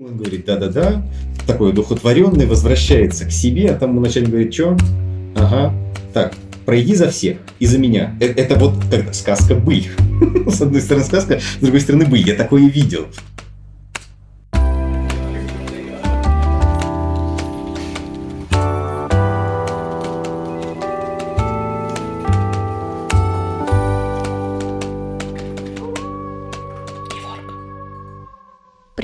[0.00, 1.04] Он говорит, да-да-да,
[1.44, 4.76] такой одухотворенный, возвращается к себе, а там ему начальник говорит, что?
[5.34, 5.74] Ага,
[6.14, 8.16] так, пройди за всех и за меня.
[8.20, 9.88] Это, это вот как сказка «Быль».
[10.46, 12.24] С одной стороны сказка, с другой стороны «Быль».
[12.24, 13.06] Я такое видел.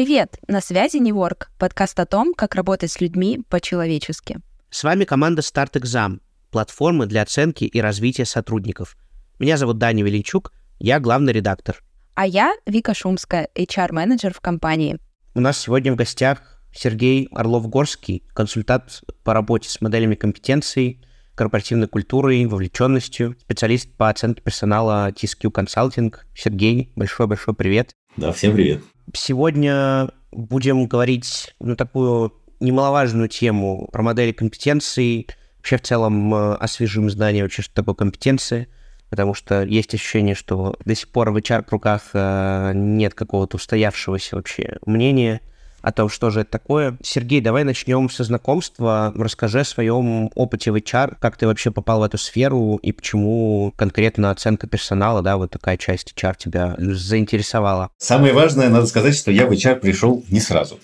[0.04, 0.38] Привет!
[0.48, 4.36] На связи Неворк, подкаст о том, как работать с людьми по-человечески.
[4.68, 8.98] С вами команда Start Exam, платформы для оценки и развития сотрудников.
[9.38, 11.82] Меня зовут Даня Величук, я главный редактор.
[12.16, 14.98] А я Вика Шумская, HR-менеджер в компании.
[15.34, 21.02] У нас сегодня в гостях Сергей Орлов-Горский, консультант по работе с моделями компетенций,
[21.34, 26.14] корпоративной культурой, вовлеченностью, специалист по оценке персонала TSQ Consulting.
[26.34, 27.92] Сергей, большой-большой привет.
[28.16, 28.82] Да, всем привет.
[29.12, 35.28] Сегодня будем говорить на такую немаловажную тему про модели компетенций.
[35.58, 38.68] Вообще в целом э, освежим знание вообще, что такое компетенции,
[39.10, 44.78] потому что есть ощущение, что до сих пор в HR-кругах э, нет какого-то устоявшегося вообще
[44.86, 45.40] мнения–
[45.84, 46.96] о том, что же это такое.
[47.02, 49.12] Сергей, давай начнем со знакомства.
[49.14, 53.72] Расскажи о своем опыте в HR, как ты вообще попал в эту сферу и почему
[53.76, 57.90] конкретно оценка персонала, да, вот такая часть HR тебя заинтересовала.
[57.98, 60.80] Самое важное, надо сказать, что я в HR пришел не сразу.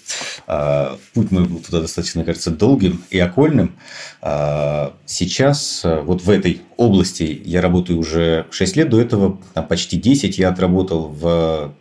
[0.46, 3.76] А, путь мой был туда достаточно, кажется, долгим и окольным.
[4.20, 9.96] А, сейчас а, вот в этой области я работаю уже 6 лет, до этого почти
[9.96, 11.72] 10 я отработал в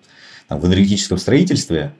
[0.49, 1.93] в энергетическом строительстве,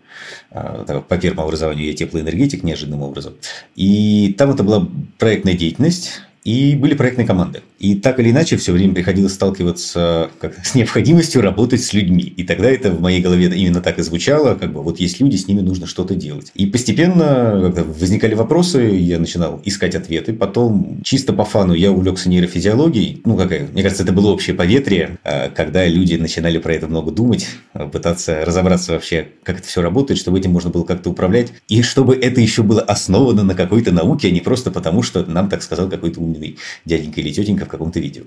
[0.52, 3.36] а, по первому образованию я теплоэнергетик неожиданным образом.
[3.76, 7.62] И там это была проектная деятельность, и были проектные команды.
[7.80, 12.24] И так или иначе все время приходилось сталкиваться как, с необходимостью работать с людьми.
[12.24, 15.38] И тогда это в моей голове именно так и звучало, как бы вот есть люди,
[15.38, 16.52] с ними нужно что-то делать.
[16.56, 20.34] И постепенно, когда возникали вопросы, я начинал искать ответы.
[20.34, 23.22] Потом чисто по фану я увлекся нейрофизиологией.
[23.26, 27.12] Ну, какая, мне кажется, это было общее поветрие, а, когда люди начинали про это много
[27.12, 31.54] думать, а, пытаться разобраться вообще, как это все работает, чтобы этим можно было как-то управлять.
[31.68, 35.50] И чтобы это еще было основано на какой-то науке, а не просто потому, что нам
[35.50, 38.24] так сказал какой-то умный дяденька или тетенька в каком-то видео.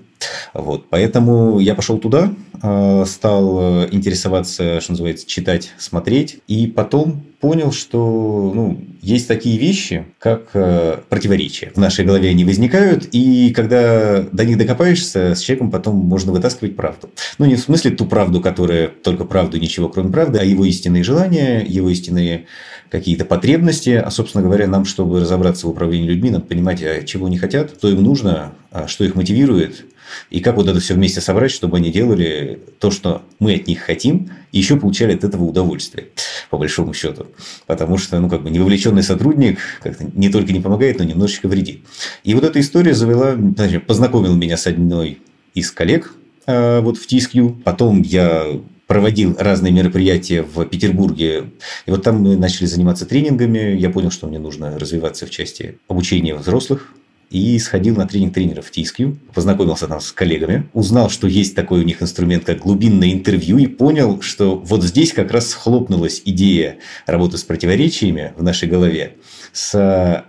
[0.53, 0.89] Вот.
[0.89, 6.39] Поэтому я пошел туда, а, стал интересоваться, что называется, читать, смотреть.
[6.47, 11.73] И потом понял, что ну, есть такие вещи, как э, противоречия.
[11.75, 16.77] В нашей голове они возникают, и когда до них докопаешься, с человеком потом можно вытаскивать
[16.77, 17.09] правду.
[17.39, 21.03] Ну, не в смысле ту правду, которая только правду, ничего кроме правды, а его истинные
[21.03, 22.45] желания, его истинные
[22.89, 23.89] какие-то потребности.
[23.89, 27.71] А, собственно говоря, нам, чтобы разобраться в управлении людьми, надо понимать, а чего они хотят,
[27.77, 29.83] что им нужно, а что их мотивирует,
[30.29, 33.79] и как вот это все вместе собрать, чтобы они делали то, что мы от них
[33.79, 36.07] хотим, и еще получали от этого удовольствие,
[36.49, 37.27] по большому счету.
[37.65, 41.81] Потому что, ну, как бы, невовлеченный сотрудник как-то не только не помогает, но немножечко вредит.
[42.23, 45.19] И вот эта история завела, значит, познакомила меня с одной
[45.53, 46.13] из коллег,
[46.45, 47.61] а, вот в TSQ.
[47.63, 48.45] Потом я
[48.87, 51.45] проводил разные мероприятия в Петербурге.
[51.85, 53.75] И вот там мы начали заниматься тренингами.
[53.77, 56.93] Я понял, что мне нужно развиваться в части обучения взрослых.
[57.33, 61.79] И сходил на тренинг тренеров в TSQ, познакомился там с коллегами, узнал, что есть такой
[61.79, 66.77] у них инструмент, как глубинное интервью, и понял, что вот здесь как раз хлопнулась идея
[67.07, 69.15] работы с противоречиями в нашей голове
[69.51, 70.23] с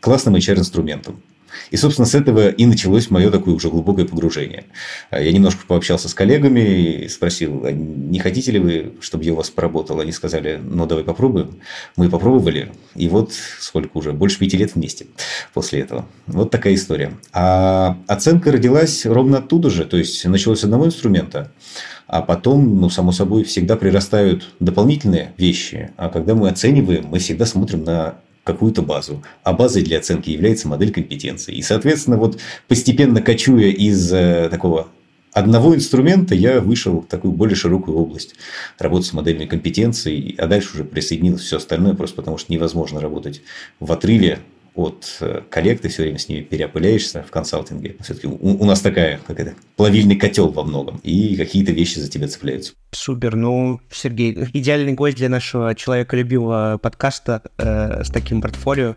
[0.00, 1.22] классным HR-инструментом.
[1.70, 4.64] И, собственно, с этого и началось мое такое уже глубокое погружение.
[5.10, 9.32] А я немножко пообщался с коллегами и спросил, а не хотите ли вы, чтобы я
[9.32, 10.00] у вас поработал?
[10.00, 11.58] Они сказали, ну, давай попробуем.
[11.96, 15.06] Мы попробовали, и вот сколько уже, больше пяти лет вместе
[15.54, 16.06] после этого.
[16.26, 17.12] Вот такая история.
[17.32, 21.52] А оценка родилась ровно оттуда же, то есть началось с одного инструмента,
[22.06, 25.90] а потом, ну, само собой, всегда прирастают дополнительные вещи.
[25.96, 29.22] А когда мы оцениваем, мы всегда смотрим на какую-то базу.
[29.42, 31.54] А базой для оценки является модель компетенции.
[31.54, 34.88] И, соответственно, вот постепенно кочуя из э, такого
[35.32, 38.36] одного инструмента я вышел в такую более широкую область
[38.78, 43.42] работы с моделями компетенций, а дальше уже присоединилось все остальное, просто потому что невозможно работать
[43.78, 44.38] в отрыве
[44.76, 47.96] от э, коллег, ты все время с ними переопыляешься в консалтинге.
[48.00, 52.08] Все-таки у, у нас такая, как это, плавильный котел во многом, и какие-то вещи за
[52.08, 52.74] тебя цепляются.
[52.92, 58.96] Супер, ну, Сергей, идеальный гость для нашего человеколюбивого подкаста э, с таким портфолио.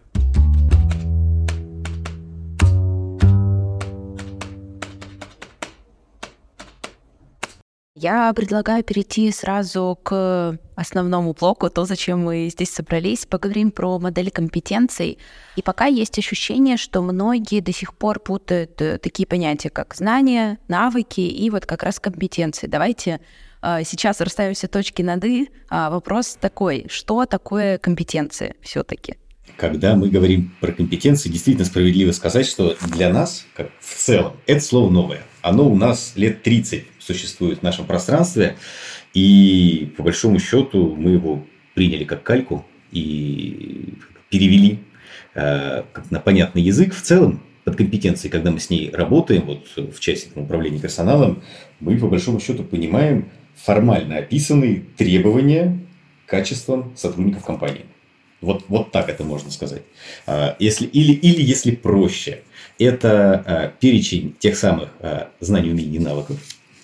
[8.01, 13.25] Я предлагаю перейти сразу к основному блоку, то, зачем мы здесь собрались.
[13.25, 15.17] Поговорим про модели компетенций.
[15.57, 20.59] И пока есть ощущение, что многие до сих пор путают э, такие понятия, как знания,
[20.69, 22.67] навыки и вот как раз компетенции.
[22.67, 23.19] Давайте
[23.61, 25.49] а, сейчас расставим все точки над «и».
[25.69, 29.15] А, вопрос такой, что такое компетенции все-таки?
[29.57, 34.61] Когда мы говорим про компетенции, действительно справедливо сказать, что для нас, как в целом, это
[34.61, 35.21] слово новое.
[35.41, 38.57] Оно у нас лет 30 существует в нашем пространстве,
[39.13, 43.93] и по большому счету мы его приняли как кальку и
[44.29, 44.79] перевели
[45.35, 46.93] э, на понятный язык.
[46.93, 51.43] В целом, под компетенцией, когда мы с ней работаем, вот в части управления персоналом,
[51.79, 55.79] мы по большому счету понимаем формально описанные требования
[56.25, 57.85] к качествам сотрудников компании.
[58.41, 59.83] Вот, вот так это можно сказать.
[60.25, 62.41] А, если, или, или если проще,
[62.79, 66.37] это а, перечень тех самых а, знаний, умений, навыков,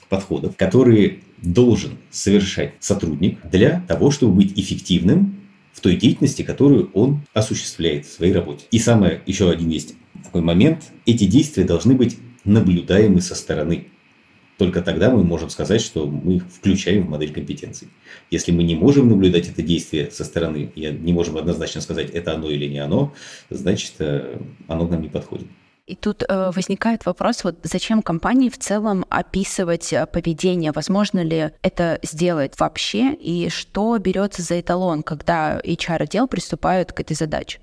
[0.09, 5.42] подходов, которые должен совершать сотрудник для того, чтобы быть эффективным
[5.74, 8.65] в той деятельности, которую он осуществляет в своей работе.
[8.71, 13.88] И самое, еще один есть такой момент, эти действия должны быть наблюдаемы со стороны.
[14.57, 17.89] Только тогда мы можем сказать, что мы включаем в модель компетенций.
[18.31, 22.36] Если мы не можем наблюдать это действие со стороны, и не можем однозначно сказать, это
[22.36, 23.13] оно или не оно,
[23.50, 25.47] значит, э, оно нам не подходит.
[25.87, 30.71] И тут э, возникает вопрос, вот зачем компании в целом описывать э, поведение?
[30.71, 33.13] Возможно ли это сделать вообще?
[33.13, 37.59] И что берется за эталон, когда HR-отдел приступают к этой задаче?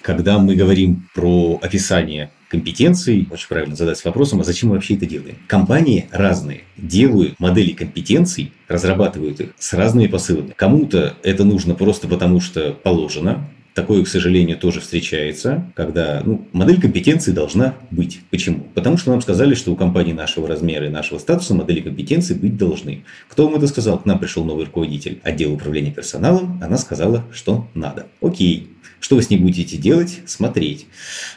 [0.00, 5.04] Когда мы говорим про описание компетенций, очень правильно задаться вопросом, а зачем мы вообще это
[5.04, 5.36] делаем?
[5.46, 10.54] Компании разные делают модели компетенций, разрабатывают их с разными посылами.
[10.56, 16.80] Кому-то это нужно просто потому, что положено, Такое, к сожалению, тоже встречается, когда ну, модель
[16.80, 18.20] компетенции должна быть.
[18.30, 18.66] Почему?
[18.74, 22.56] Потому что нам сказали, что у компании нашего размера и нашего статуса модели компетенции быть
[22.56, 23.04] должны.
[23.28, 23.98] Кто вам это сказал?
[23.98, 26.58] К нам пришел новый руководитель отдела управления персоналом.
[26.64, 28.06] Она сказала, что надо.
[28.22, 28.70] Окей.
[29.00, 30.20] Что вы с ней будете делать?
[30.26, 30.86] Смотреть,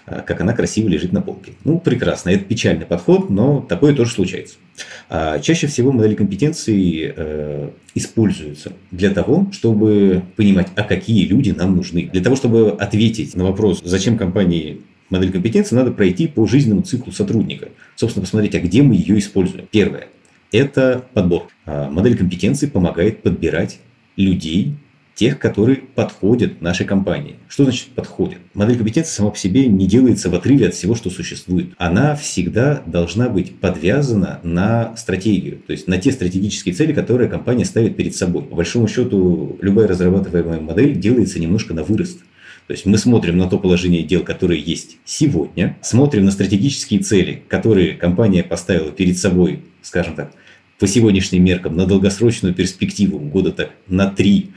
[0.06, 1.54] а, как она красиво лежит на полке.
[1.64, 2.30] Ну, прекрасно.
[2.30, 4.56] Это печальный подход, но такое тоже случается.
[5.10, 11.76] А чаще всего модели компетенции э, используются для того, чтобы понимать, а какие люди нам
[11.76, 12.10] нужны.
[12.12, 17.12] Для того, чтобы ответить на вопрос, зачем компании модель компетенции, надо пройти по жизненному циклу
[17.12, 17.70] сотрудника.
[17.96, 19.68] Собственно, посмотреть, а где мы ее используем.
[19.72, 20.08] Первое–
[20.52, 21.48] это подбор.
[21.66, 23.80] А модель компетенции помогает подбирать
[24.16, 24.76] людей,
[25.20, 27.36] тех, которые подходят нашей компании.
[27.50, 28.38] Что значит подходят?
[28.54, 31.74] Модель компетенции сама по себе не делается в отрыве от всего, что существует.
[31.78, 37.66] Она всегда должна быть подвязана на стратегию, то есть на те стратегические цели, которые компания
[37.66, 38.44] ставит перед собой.
[38.44, 42.20] По большому счету, любая разрабатываемая модель делается немножко на вырост.
[42.68, 47.44] То есть мы смотрим на то положение дел, которое есть сегодня, смотрим на стратегические цели,
[47.50, 50.32] которые компания поставила перед собой, скажем так,
[50.80, 54.52] по сегодняшним меркам на долгосрочную перспективу года так на три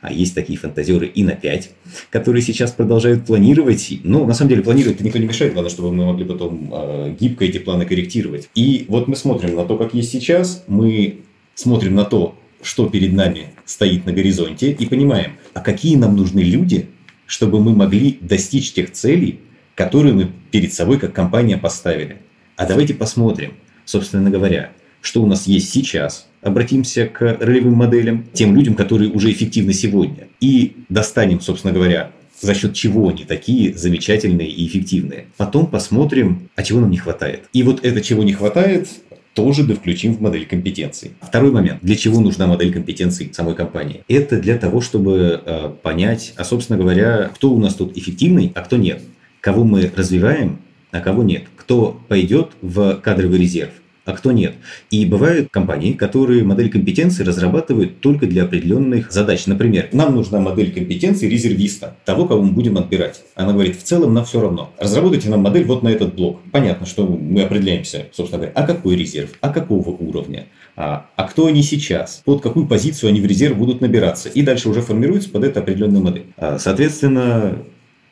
[0.00, 1.70] а есть такие фантазеры и на 5,
[2.10, 4.00] которые сейчас продолжают планировать.
[4.04, 7.44] Но на самом деле планировать никто не мешает, главное, чтобы мы могли потом э, гибко
[7.44, 8.48] эти планы корректировать.
[8.54, 11.20] И вот мы смотрим на то, как есть сейчас, мы
[11.54, 16.40] смотрим на то, что перед нами стоит на горизонте, и понимаем, а какие нам нужны
[16.40, 16.86] люди,
[17.26, 19.40] чтобы мы могли достичь тех целей,
[19.74, 22.18] которые мы перед собой как компания поставили.
[22.56, 23.54] А давайте посмотрим,
[23.84, 29.30] собственно говоря, что у нас есть сейчас, обратимся к ролевым моделям, тем людям, которые уже
[29.30, 35.26] эффективны сегодня, и достанем, собственно говоря, за счет чего они такие замечательные и эффективные.
[35.36, 37.44] Потом посмотрим, а чего нам не хватает.
[37.52, 38.88] И вот это, чего не хватает,
[39.34, 41.12] тоже включим в модель компетенций.
[41.20, 41.78] Второй момент.
[41.82, 44.02] Для чего нужна модель компетенций самой компании?
[44.08, 48.62] Это для того, чтобы э, понять, а собственно говоря, кто у нас тут эффективный, а
[48.62, 49.00] кто нет.
[49.40, 50.58] Кого мы развиваем,
[50.90, 51.44] а кого нет.
[51.56, 53.70] Кто пойдет в кадровый резерв,
[54.08, 54.54] а кто нет.
[54.90, 59.46] И бывают компании, которые модель компетенции разрабатывают только для определенных задач.
[59.46, 63.20] Например, нам нужна модель компетенции резервиста, того, кого мы будем отбирать.
[63.34, 64.72] Она говорит, в целом нам все равно.
[64.78, 66.40] Разработайте нам модель вот на этот блок.
[66.50, 71.46] Понятно, что мы определяемся, собственно говоря, а какой резерв, а какого уровня, а, а кто
[71.46, 74.30] они сейчас, под какую позицию они в резерв будут набираться.
[74.30, 76.26] И дальше уже формируется под это определенная модель.
[76.38, 77.58] А, соответственно,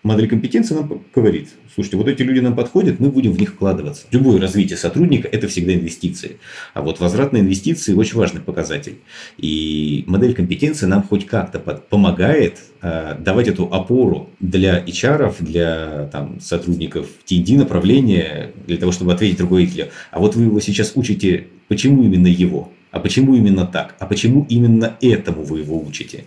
[0.07, 4.07] модель компетенции нам говорит, слушайте, вот эти люди нам подходят, мы будем в них вкладываться.
[4.13, 6.39] Любое развитие сотрудника– это всегда инвестиции.
[6.75, 8.99] А вот возвратные инвестиции– очень важный показатель.
[9.37, 16.41] И модель компетенции нам хоть как-то помогает э, давать эту опору для HR, для там,
[16.41, 19.89] сотрудников TND направления, для того, чтобы ответить руководителю.
[20.13, 22.73] А вот вы его сейчас учите, почему именно его?
[22.93, 23.97] А почему именно так?
[23.99, 26.25] А почему именно этому вы его учите?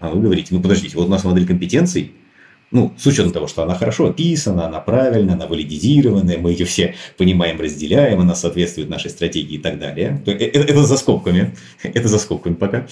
[0.00, 2.12] А вы говорите, ну подождите, вот у нас модель компетенций–
[2.70, 6.94] ну, с учетом того, что она хорошо описана, она правильная, она валидизированная, мы ее все
[7.16, 10.20] понимаем, разделяем, она соответствует нашей стратегии и так далее.
[10.24, 12.86] То, это, э, это за скобками, это за скобками пока.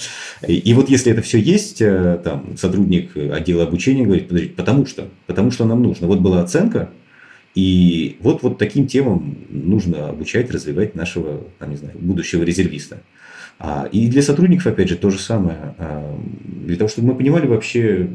[0.47, 5.09] И, вот если это все есть, э, там, сотрудник отдела обучения говорит, подождите, потому что,
[5.26, 6.06] потому что нам нужно.
[6.06, 6.90] Вот была оценка,
[7.54, 12.99] и вот, вот таким темам нужно обучать, развивать нашего, там, не знаю, будущего резервиста.
[13.59, 15.75] А, и для сотрудников, опять же, то же самое.
[15.78, 18.11] А, для того, чтобы мы понимали вообще,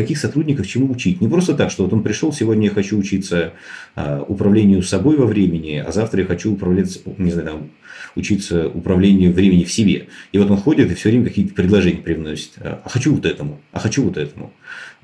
[0.00, 1.20] каких сотрудников чему учить.
[1.20, 3.52] Не просто так, что вот он пришел, сегодня я хочу учиться
[3.94, 7.70] а, управлению собой во времени, а завтра я хочу управлять, не знаю, там,
[8.16, 10.06] учиться управлению времени в себе.
[10.32, 12.52] И вот он ходит и все время какие-то предложения привносит.
[12.58, 14.52] А хочу вот этому, а хочу вот этому.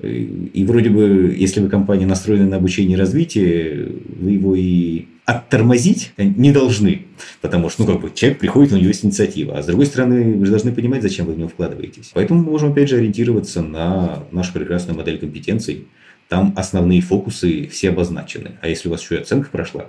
[0.01, 3.89] И вроде бы, если вы компания настроена на обучение и развитие,
[4.19, 7.07] вы его и оттормозить не должны.
[7.41, 9.57] Потому что, ну, как бы, человек приходит, у него есть инициатива.
[9.57, 12.11] А с другой стороны, вы же должны понимать, зачем вы в него вкладываетесь.
[12.13, 15.87] Поэтому мы можем, опять же, ориентироваться на нашу прекрасную модель компетенций.
[16.29, 18.57] Там основные фокусы все обозначены.
[18.61, 19.85] А если у вас еще и оценка прошла,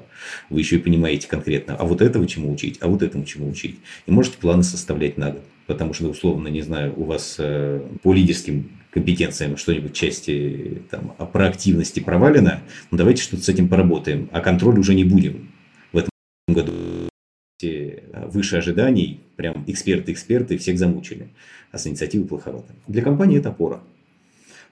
[0.51, 3.81] вы еще и понимаете конкретно, а вот этого чему учить, а вот этому чему учить.
[4.07, 5.43] И можете планы составлять на год.
[5.67, 11.27] Потому что, условно, не знаю, у вас э, по лидерским компетенциям что-нибудь части там, о
[11.27, 15.51] проактивности провалено, ну давайте что-то с этим поработаем, а контроль уже не будем
[15.93, 16.11] в этом
[16.49, 16.73] году.
[17.61, 21.29] Выше ожиданий, прям эксперты-эксперты всех замучили,
[21.73, 22.73] а с инициативой плоховато.
[22.87, 23.83] Для компании это опора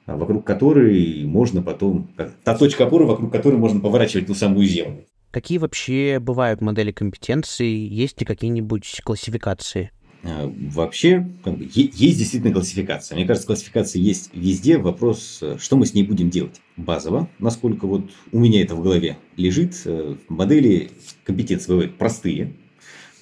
[0.07, 2.09] вокруг которой можно потом...
[2.45, 5.05] Та точка опоры, вокруг которой можно поворачивать ту самую землю.
[5.33, 7.69] Какие вообще бывают модели компетенций?
[7.69, 9.91] Есть ли какие-нибудь классификации?
[10.23, 13.17] А, вообще, как бы, есть действительно классификация.
[13.17, 14.79] Мне кажется, классификация есть везде.
[14.79, 16.61] Вопрос, что мы с ней будем делать.
[16.77, 20.91] Базово, насколько вот у меня это в голове лежит, э, модели
[21.25, 22.55] компетенции бывают простые.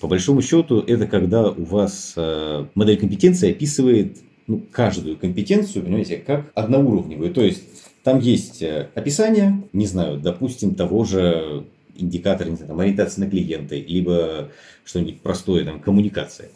[0.00, 6.16] По большому счету, это когда у вас э, модель компетенции описывает ну, каждую компетенцию, понимаете,
[6.16, 7.32] как одноуровневую.
[7.32, 7.64] То есть,
[8.02, 11.64] там есть э, описание, не знаю, допустим, того же
[11.96, 14.50] индикатора, не знаю, там, ориентации на клиента, либо
[14.84, 16.50] что-нибудь простое, там, коммуникация.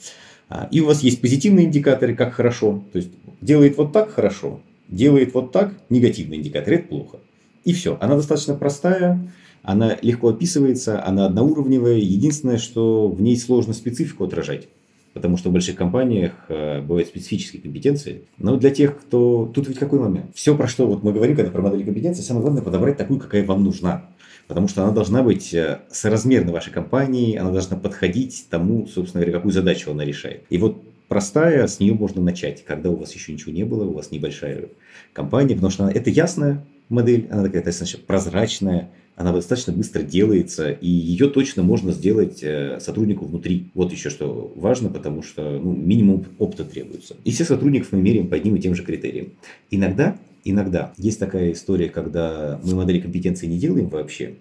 [0.48, 2.84] А, и у вас есть позитивные индикаторы, как хорошо.
[2.92, 7.18] То есть делает вот так хорошо, делает вот так негативный индикатор, это плохо.
[7.64, 7.98] И все.
[8.00, 9.30] Она достаточно простая,
[9.62, 11.96] она легко описывается, она одноуровневая.
[11.96, 14.68] Единственное, что в ней сложно специфику отражать.
[15.14, 18.22] Потому что в больших компаниях э, бывают специфические компетенции.
[18.38, 19.50] Но для тех, кто...
[19.52, 20.26] Тут ведь какой момент?
[20.34, 23.44] Все, про что вот мы говорим, когда про модели компетенции, самое главное подобрать такую, какая
[23.44, 24.04] вам нужна
[24.48, 29.38] потому что она должна быть э, соразмерна вашей компании, она должна подходить тому, собственно говоря,
[29.38, 30.44] какую задачу она решает.
[30.48, 33.92] И вот простая, с нее можно начать, когда у вас еще ничего не было, у
[33.92, 34.68] вас небольшая
[35.12, 40.70] компания, потому что она, это ясная модель, она такая достаточно прозрачная, она достаточно быстро делается,
[40.70, 43.66] и ее точно можно сделать э, сотруднику внутри.
[43.74, 47.16] Вот еще что важно, потому что ну, минимум опыта требуется.
[47.24, 49.30] И всех сотрудников мы меряем по одним и тем же критериям.
[49.72, 54.36] Иногда иногда есть такая история, когда мы модели компетенции не делаем вообще,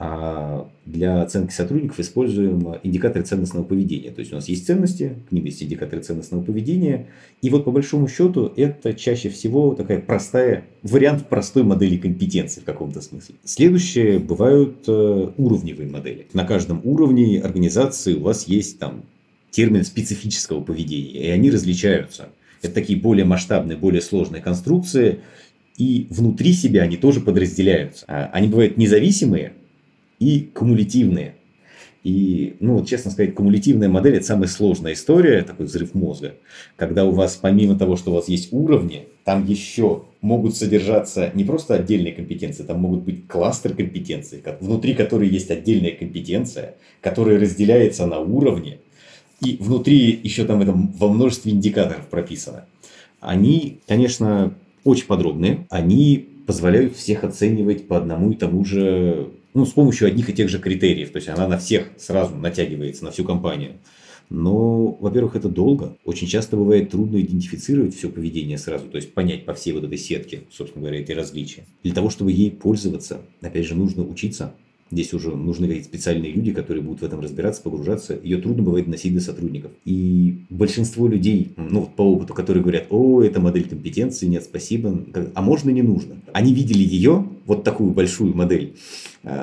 [0.00, 4.10] а для оценки сотрудников используем индикаторы ценностного поведения.
[4.10, 7.08] То есть у нас есть ценности, к ним есть индикаторы ценностного поведения.
[7.42, 12.64] И вот по большому счету это чаще всего такая простая, вариант простой модели компетенции в
[12.64, 13.34] каком-то смысле.
[13.42, 16.28] Следующее бывают э, уровневые модели.
[16.32, 19.02] На каждом уровне организации у вас есть там
[19.50, 22.28] термин специфического поведения, и они различаются.
[22.62, 25.20] Это такие более масштабные, более сложные конструкции,
[25.76, 28.04] и внутри себя они тоже подразделяются.
[28.08, 29.54] А, они бывают независимые
[30.18, 31.34] и кумулятивные.
[32.04, 36.34] И, ну, честно сказать, кумулятивная модель– это самая сложная история, такой взрыв мозга,
[36.76, 41.44] когда у вас, помимо того, что у вас есть уровни, там еще могут содержаться не
[41.44, 48.06] просто отдельные компетенции, там могут быть кластеры компетенций, внутри которой есть отдельная компетенция, которая разделяется
[48.06, 48.78] на уровни,
[49.44, 52.64] и внутри еще там это во множестве индикаторов прописано.
[53.20, 55.66] Они, конечно, очень подробные.
[55.70, 60.48] Они позволяют всех оценивать по одному и тому же, ну, с помощью одних и тех
[60.48, 61.10] же критериев.
[61.10, 63.74] То есть она на всех сразу натягивается, на всю компанию.
[64.30, 65.96] Но, во-первых, это долго.
[66.04, 69.96] Очень часто бывает трудно идентифицировать все поведение сразу, то есть понять по всей вот этой
[69.96, 71.64] сетке, собственно говоря, эти различия.
[71.82, 74.52] Для того, чтобы ей пользоваться, опять же, нужно учиться
[74.90, 78.18] Здесь уже нужны какие-то специальные люди, которые будут в этом разбираться, погружаться.
[78.22, 79.72] Ее трудно бывает носить до сотрудников.
[79.84, 85.42] И большинство людей, ну, по опыту, которые говорят, о, это модель компетенции, нет, спасибо, а
[85.42, 86.16] можно, не нужно.
[86.32, 88.76] Они видели ее, вот такую большую модель,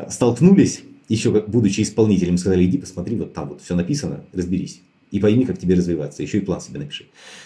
[0.10, 5.20] столкнулись, еще как будучи исполнителем, сказали, иди посмотри, вот там вот все написано, разберись и
[5.20, 6.24] пойми, как тебе развиваться.
[6.24, 7.06] Еще и план себе напиши.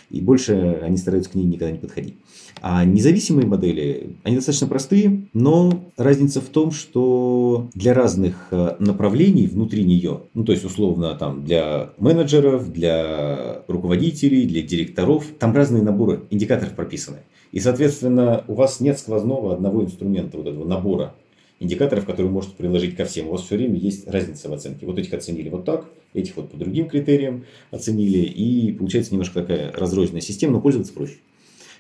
[0.09, 2.15] И больше они стараются к ней никогда не подходить.
[2.61, 9.45] А независимые модели, они достаточно простые, но разница в том, что для разных э, направлений
[9.47, 15.83] внутри нее, ну то есть условно там для менеджеров, для руководителей, для директоров, там разные
[15.83, 17.19] наборы индикаторов прописаны.
[17.51, 21.13] И, соответственно, у вас нет сквозного одного инструмента, вот этого набора
[21.59, 23.27] индикаторов, которые можете приложить ко всем.
[23.27, 24.85] У вас все время есть разница в оценке.
[24.85, 28.19] Вот этих оценили вот так, этих вот по другим критериям оценили.
[28.19, 31.17] И получается немножко такая разрозненная система, но пользоваться проще.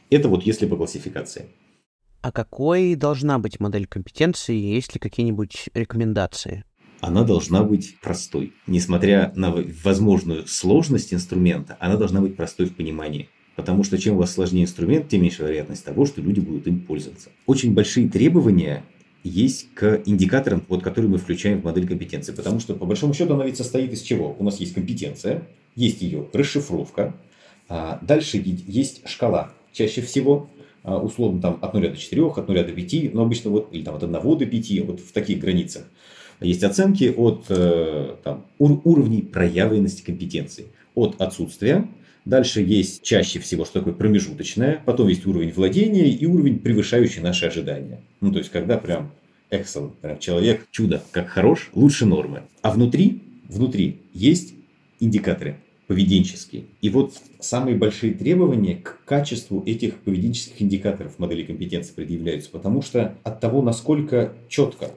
[0.09, 1.45] Это вот если по классификации.
[2.21, 4.55] А какой должна быть модель компетенции?
[4.55, 6.65] Есть ли какие-нибудь рекомендации?
[7.01, 8.53] она должна быть простой.
[8.67, 13.29] Несмотря на возможную сложность инструмента, она должна быть простой в понимании.
[13.55, 16.81] Потому что чем у вас сложнее инструмент, тем меньше вероятность того, что люди будут им
[16.81, 17.29] пользоваться.
[17.45, 18.83] Очень большие требования
[19.23, 22.33] есть к индикаторам, вот, которые мы включаем в модель компетенции.
[22.33, 24.35] Потому что, по большому счету, она ведь состоит из чего?
[24.37, 27.15] У нас есть компетенция, есть ее расшифровка,
[27.67, 29.51] а дальше есть шкала.
[29.73, 30.49] Чаще всего,
[30.83, 33.83] а, условно, там от 0 до 4, от 0 до 5, но обычно вот, или
[33.83, 35.83] там от 1 до 5, вот в таких границах.
[36.41, 40.67] Есть оценки от э, там, уровней проявленности компетенции.
[40.95, 41.87] От отсутствия
[42.25, 47.45] Дальше есть чаще всего, что такое промежуточное, потом есть уровень владения и уровень, превышающий наши
[47.45, 48.01] ожидания.
[48.21, 49.11] Ну, то есть, когда прям
[49.51, 52.43] excellent, прям человек чудо, как хорош, лучше нормы.
[52.61, 54.53] А внутри, внутри есть
[54.99, 55.57] индикаторы
[55.87, 56.65] поведенческие.
[56.81, 63.17] И вот самые большие требования к качеству этих поведенческих индикаторов модели компетенции предъявляются, потому что
[63.23, 64.91] от того, насколько четко,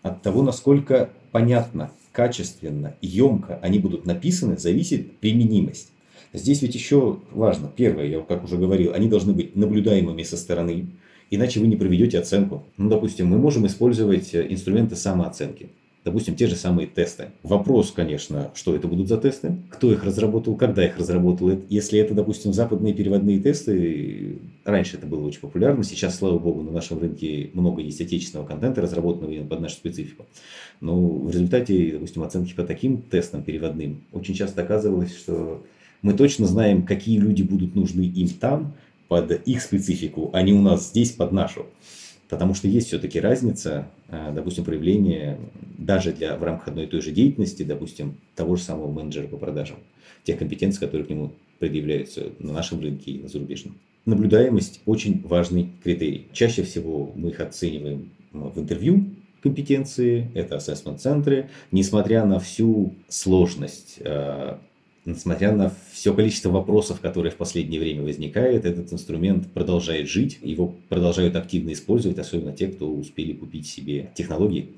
[0.00, 5.92] от того, насколько понятно, качественно, емко они будут написаны, зависит применимость.
[6.32, 10.86] Здесь ведь еще важно, первое, я как уже говорил, они должны быть наблюдаемыми со стороны,
[11.30, 12.64] иначе вы не проведете оценку.
[12.76, 15.70] Ну, допустим, мы можем использовать э, инструменты самооценки.
[16.04, 17.32] Допустим, те же самые тесты.
[17.42, 21.60] Вопрос, конечно, что это будут за тесты, кто их разработал, когда их разработал.
[21.68, 26.70] Если это, допустим, западные переводные тесты, раньше это было очень популярно, сейчас, слава богу, на
[26.70, 30.24] нашем рынке много есть отечественного контента, разработанного под нашу специфику.
[30.80, 35.62] Но в результате, допустим, оценки по таким тестам переводным очень часто оказывалось, что
[36.02, 38.74] мы точно знаем, какие люди будут нужны им там,
[39.08, 41.66] под их специфику, а не у нас здесь под нашу.
[42.28, 45.38] Потому что есть все-таки разница, э, допустим, проявления
[45.78, 49.38] даже для, в рамках одной и той же деятельности, допустим, того же самого менеджера по
[49.38, 49.78] продажам,
[50.24, 53.78] тех компетенций, которые к нему предъявляются на нашем рынке и на зарубежном.
[54.04, 56.28] Наблюдаемость очень важный критерий.
[56.32, 59.06] Чаще всего мы их оцениваем в интервью
[59.42, 64.58] компетенции, это ассессмент-центры, несмотря на всю сложность э,
[65.08, 70.74] Несмотря на все количество вопросов, которые в последнее время возникает, этот инструмент продолжает жить, его
[70.90, 74.74] продолжают активно использовать, особенно те, кто успели купить себе технологии.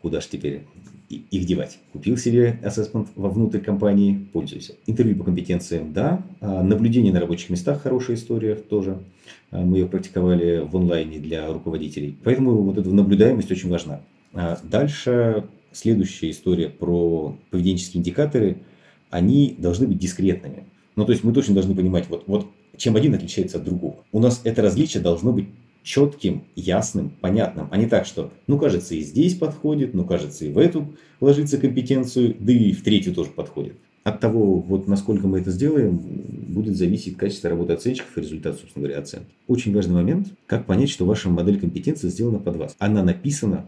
[0.00, 0.62] Куда же теперь
[1.08, 1.78] их девать?
[1.92, 4.74] Купил себе ассессмент вовнутрь компании, пользуйся.
[4.86, 6.22] Интервью по компетенциям, да.
[6.40, 9.00] А наблюдение на рабочих местах, хорошая история тоже.
[9.50, 12.16] А мы ее практиковали в онлайне для руководителей.
[12.22, 14.02] Поэтому вот эта наблюдаемость очень важна.
[14.34, 18.58] А дальше следующая история про поведенческие индикаторы–
[19.14, 20.64] они должны быть дискретными.
[20.96, 23.94] Ну, то есть мы точно должны понимать, вот, вот чем один отличается от другого.
[24.10, 25.46] У нас это различие должно быть
[25.84, 30.52] четким, ясным, понятным, а не так, что, ну, кажется, и здесь подходит, ну, кажется, и
[30.52, 30.88] в эту
[31.20, 33.74] ложится компетенцию, да и в третью тоже подходит.
[34.02, 38.84] От того, вот насколько мы это сделаем, будет зависеть качество работы оценщиков и результат, собственно
[38.84, 39.28] говоря, оценки.
[39.46, 42.74] Очень важный момент, как понять, что ваша модель компетенции сделана под вас.
[42.80, 43.66] Она написана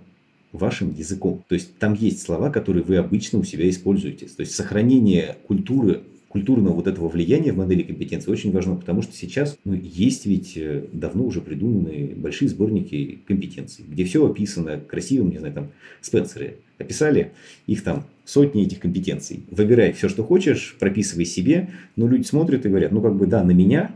[0.57, 1.45] вашим языком.
[1.49, 4.27] То есть там есть слова, которые вы обычно у себя используете.
[4.27, 9.14] То есть сохранение культуры культурного вот этого влияния в модели компетенции очень важно, потому что
[9.14, 15.31] сейчас ну, есть ведь э, давно уже придуманные большие сборники компетенций, где все описано красивым,
[15.31, 15.69] не знаю, там,
[16.03, 17.33] Спенсеры описали,
[17.66, 19.45] их там сотни этих компетенций.
[19.51, 23.42] Выбирай все, что хочешь, прописывай себе, но люди смотрят и говорят, ну, как бы, да,
[23.42, 23.95] на меня,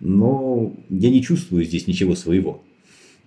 [0.00, 2.62] но я не чувствую здесь ничего своего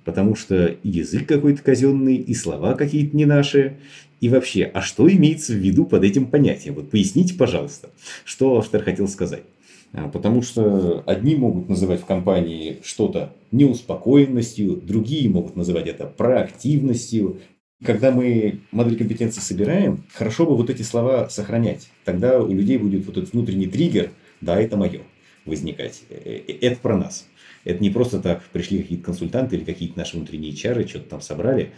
[0.06, 3.78] потому что и язык какой-то казенный, и слова какие-то не наши.
[4.22, 6.76] И вообще, а что имеется в виду под этим понятием?
[6.76, 7.90] Вот поясните, пожалуйста,
[8.26, 9.44] что автор хотел сказать.
[9.92, 17.40] А, потому что одни могут называть в компании что-то неуспокоенностью, другие могут называть это проактивностью.
[17.84, 21.90] Когда мы модель компетенции собираем, хорошо бы вот эти слова сохранять.
[22.04, 25.02] Тогда у людей будет вот этот внутренний триггер, да, это мое,
[25.46, 26.04] возникать.
[26.10, 27.26] Э, э, это про нас.
[27.64, 31.74] Это не просто так пришли какие-то консультанты или какие-то наши внутренние чары, что-то там собрали,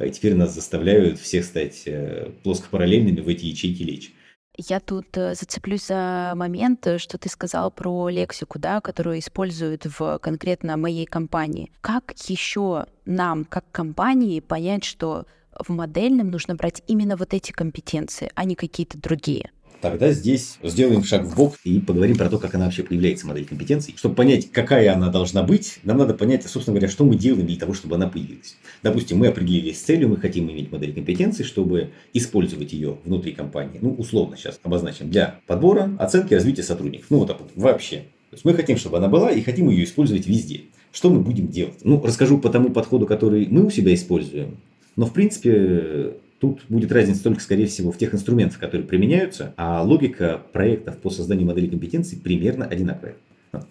[0.00, 4.12] и теперь нас заставляют всех стать э, плоскопараллельными в эти ячейки лечь.
[4.58, 9.84] Я тут э, зацеплюсь за момент, э, что ты сказал про лексику, да, которую используют
[9.84, 11.70] в конкретно моей компании.
[11.80, 15.26] Как еще нам, как компании, понять, что
[15.58, 19.50] в модельном нужно брать именно вот эти компетенции, а не какие-то другие?
[19.80, 23.44] Тогда здесь сделаем шаг в бок и поговорим про то, как она вообще появляется, модель
[23.44, 23.94] компетенций.
[23.96, 27.56] Чтобы понять, какая она должна быть, нам надо понять, собственно говоря, что мы делаем для
[27.56, 28.56] того, чтобы она появилась.
[28.82, 33.78] Допустим, мы определились с целью, мы хотим иметь модель компетенций, чтобы использовать ее внутри компании.
[33.80, 35.10] Ну, условно сейчас обозначим.
[35.10, 37.06] Для подбора, оценки, развития сотрудников.
[37.10, 37.96] Ну, вот так вот, вообще.
[38.30, 40.62] То есть мы хотим, чтобы она была и хотим ее использовать везде.
[40.90, 41.80] Что мы будем делать?
[41.84, 44.56] Ну, расскажу по тому подходу, который мы у себя используем.
[44.96, 49.82] Но, в принципе, Тут будет разница только, скорее всего, в тех инструментах, которые применяются, а
[49.82, 53.16] логика проектов по созданию модели компетенций примерно одинаковая.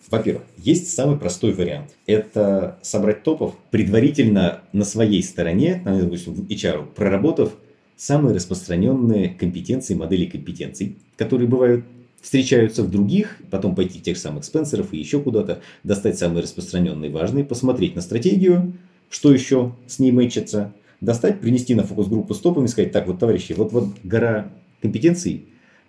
[0.10, 1.92] Во-первых, есть самый простой вариант.
[2.08, 7.54] Это собрать топов, предварительно на своей стороне, допустим, в HR, проработав
[7.96, 11.86] самые распространенные компетенции, модели компетенций, которые бывают
[12.22, 17.12] встречаются в других, потом пойти в тех самых Спенсеров и еще куда-то, достать самые распространенные
[17.12, 18.74] важные, посмотреть на стратегию,
[19.12, 20.74] что еще с ней мэчится,
[21.06, 24.50] достать, принести на фокус-группу с топами и сказать, так, вот, товарищи, вот, вот гора
[24.82, 25.46] компетенций,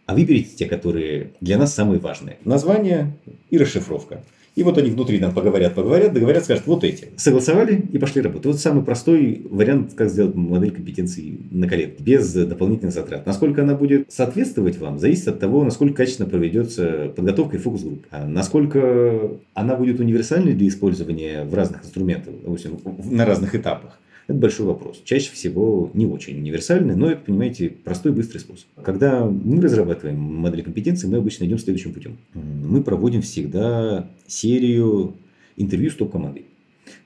[0.07, 2.37] а выберите те, которые для нас самые важные.
[2.45, 3.17] Название
[3.51, 4.23] и расшифровка.
[4.55, 7.09] И вот они внутри нам поговорят, поговорят, договорят, скажут, вот эти.
[7.17, 8.47] Согласовали и пошли работать.
[8.47, 13.27] Вот самый простой вариант, как сделать модель компетенций на коллег, без дополнительных затрат.
[13.27, 18.07] Насколько она будет соответствовать вам, зависит от того, насколько качественно проведется подготовка и фокус-групп.
[18.11, 22.79] А насколько она будет универсальной для использования в разных инструментах, допустим,
[23.11, 24.01] на разных этапах.
[24.27, 25.01] Это большой вопрос.
[25.05, 28.67] Чаще всего не очень универсальный, но это, понимаете, простой быстрый способ.
[28.83, 32.19] Когда мы разрабатываем модели компетенции, мы обычно идем следующим путем.
[32.35, 35.15] Мы проводим всегда серию
[35.57, 36.47] интервью с топ-командой.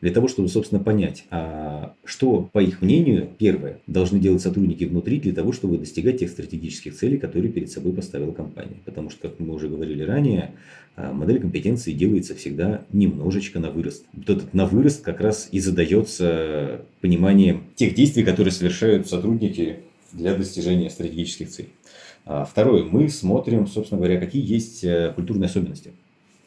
[0.01, 5.21] Для того, чтобы, собственно, понять, а что, по их мнению, первое, должны делать сотрудники внутри
[5.21, 8.77] для того, чтобы достигать тех стратегических целей, которые перед собой поставила компания.
[8.85, 10.53] Потому что, как мы уже говорили ранее,
[11.13, 14.05] модель компетенции делается всегда немножечко на вырост.
[14.13, 19.81] Вот этот на вырост как раз и задается пониманием тех действий, которые совершают сотрудники
[20.13, 21.71] для достижения стратегических целей.
[22.25, 25.93] А, второе, мы смотрим, собственно говоря, какие есть э, культурные особенности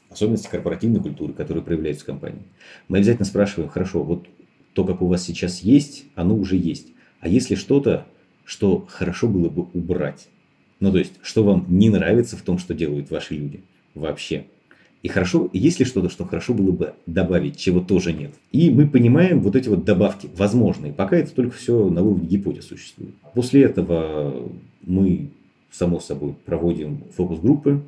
[0.09, 2.43] особенности корпоративной культуры, которые проявляются в компании.
[2.87, 4.27] Мы обязательно спрашиваем, хорошо, вот
[4.73, 6.89] то, как у вас сейчас есть, оно уже есть.
[7.19, 8.05] А если что-то,
[8.45, 10.27] что хорошо было бы убрать?
[10.79, 13.63] Ну, то есть, что вам не нравится в том, что делают ваши люди
[13.95, 14.45] вообще?
[15.03, 18.31] И хорошо, есть ли что-то, что хорошо было бы добавить, чего тоже нет.
[18.53, 20.93] И мы понимаем вот эти вот добавки возможные.
[20.93, 23.13] Пока это только все на уровне гипотез существует.
[23.33, 24.49] После этого
[24.81, 25.29] мы,
[25.71, 27.81] само собой, проводим фокус-группы,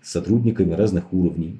[0.00, 1.58] с сотрудниками разных уровней.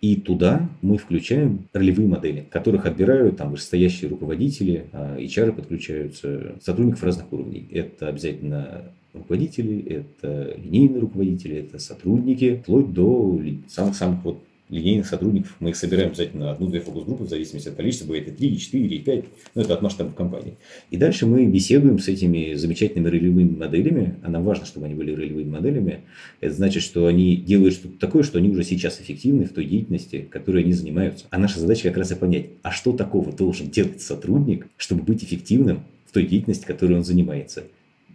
[0.00, 7.02] И туда мы включаем ролевые модели, которых отбирают там вышестоящие руководители, а HR подключаются, сотрудников
[7.02, 7.66] разных уровней.
[7.72, 15.56] Это обязательно руководители, это линейные руководители, это сотрудники, вплоть до самых-самых вот линейных сотрудников.
[15.60, 18.86] Мы их собираем обязательно одну-две фокус-группы, в зависимости от количества, бывает и 3, и 4,
[18.86, 20.54] и 5, ну это от масштаба компании.
[20.90, 25.12] И дальше мы беседуем с этими замечательными ролевыми моделями, а нам важно, чтобы они были
[25.12, 26.00] ролевыми моделями.
[26.40, 30.26] Это значит, что они делают что-то такое, что они уже сейчас эффективны в той деятельности,
[30.30, 31.26] которой они занимаются.
[31.30, 35.24] А наша задача как раз и понять, а что такого должен делать сотрудник, чтобы быть
[35.24, 37.64] эффективным в той деятельности, которой он занимается.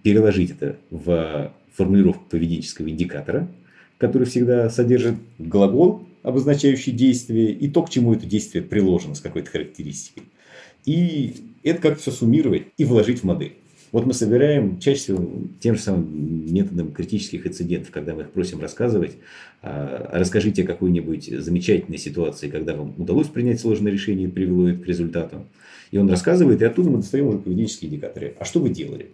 [0.03, 3.47] Переложить это в формулировку поведенческого индикатора,
[3.97, 9.49] который всегда содержит глагол, обозначающий действие, и то, к чему это действие приложено с какой-то
[9.49, 10.23] характеристикой.
[10.85, 13.53] И это как все суммировать и вложить в модель.
[13.93, 18.59] Вот мы собираем чаще всего тем же самым методом критических инцидентов, когда мы их просим
[18.59, 19.17] рассказывать.
[19.61, 24.79] А, расскажите о какой-нибудь замечательной ситуации, когда вам удалось принять сложное решение и привело это
[24.79, 25.45] к результату.
[25.91, 28.33] И он рассказывает, и оттуда мы достаем уже поведенческие индикаторы.
[28.39, 29.11] А что вы делали?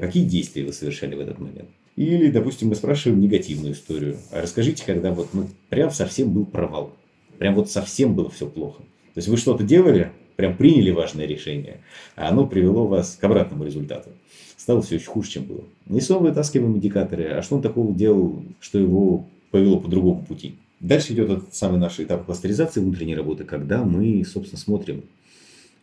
[0.00, 1.68] Какие действия вы совершали в этот момент?
[1.96, 4.16] Или, допустим, мы спрашиваем негативную историю.
[4.30, 6.92] А расскажите, когда вот ну, прям совсем был провал.
[7.38, 8.82] Прям вот совсем было все плохо.
[9.14, 11.80] То есть вы что-то делали, прям приняли важное решение,
[12.16, 14.10] а оно привело вас к обратному результату.
[14.56, 15.64] Стало все еще хуже, чем было.
[15.88, 17.24] И снова вытаскиваем индикаторы.
[17.24, 20.56] А что он такого делал, что его повело по другому пути?
[20.80, 25.04] Дальше идет этот самый наш этап кластеризации внутренней работы, когда мы, собственно, смотрим,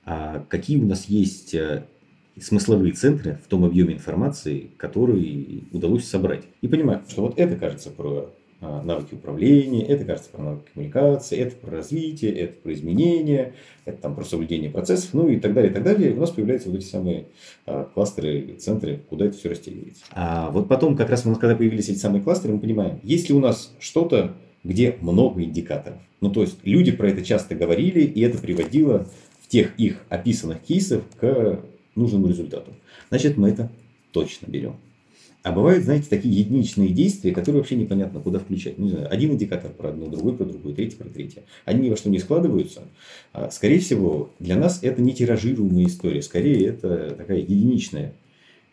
[0.06, 1.56] а какие у нас есть
[2.38, 6.44] э, смысловые центры в том объеме информации, который удалось собрать.
[6.62, 11.38] И понимаю, что вот это кажется про а, навыки управления, это кажется про навыки коммуникации,
[11.38, 13.54] это про развитие, это про изменения,
[13.86, 16.14] это там про соблюдение процессов, ну и так далее, и так далее.
[16.14, 17.28] у нас появляются вот эти самые
[17.68, 20.04] а, кластеры, центры, куда это все растягивается.
[20.12, 23.40] А вот потом, как раз, когда появились эти самые кластеры, мы понимаем, есть ли у
[23.40, 26.00] нас что-то, где много индикаторов.
[26.20, 29.08] Ну, то есть, люди про это часто говорили, и это приводило
[29.44, 31.60] в тех их описанных кейсах к
[31.98, 32.72] нужному результату.
[33.10, 33.72] Значит, мы это
[34.12, 34.78] точно берем.
[35.44, 38.78] А бывают, знаете, такие единичные действия, которые вообще непонятно, куда включать.
[38.78, 41.44] Ну, не знаю, один индикатор про одно, другой про другое, третий про третье.
[41.64, 42.82] Они ни во что не складываются.
[43.32, 46.22] А, скорее всего, для нас это не тиражируемая история.
[46.22, 48.14] Скорее, это такая единичная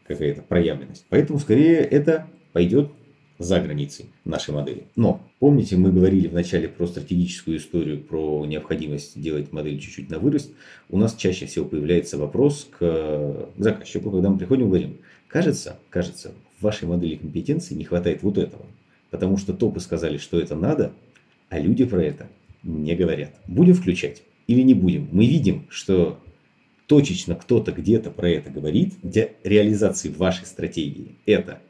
[0.07, 1.07] какая-то проявленность.
[1.11, 2.91] Поэтому, скорее, это пойдет
[3.39, 4.85] за границей нашей модели.
[4.97, 10.53] Но помните, мы говорили вначале про стратегическую историю, про необходимость делать модель чуть-чуть на вырост.
[10.89, 16.33] У нас чаще всего появляется вопрос к заказчику, когда мы приходим и говорим, кажется, кажется,
[16.59, 18.65] в вашей модели компетенции не хватает вот этого.
[19.11, 20.93] Потому что топы сказали, что это надо,
[21.49, 22.29] а люди про это
[22.63, 23.31] не говорят.
[23.47, 25.09] Будем включать или не будем?
[25.13, 26.19] Мы видим, что
[26.87, 31.61] точечно кто-то где-то про это говорит, для реализации вашей стратегии это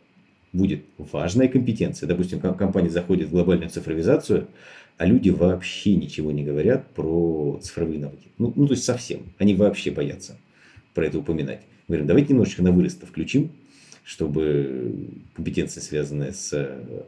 [0.54, 2.06] будет важная компетенция.
[2.06, 4.46] Допустим, компания заходит в глобальную цифровизацию,
[4.96, 8.28] а люди вообще ничего не говорят про цифровые навыки.
[8.38, 9.34] Ну, ну то есть совсем.
[9.38, 10.38] Они вообще боятся
[10.94, 11.60] про это упоминать.
[11.88, 13.50] говорим, давайте немножечко на вырост включим,
[14.04, 16.52] чтобы компетенция, связанная с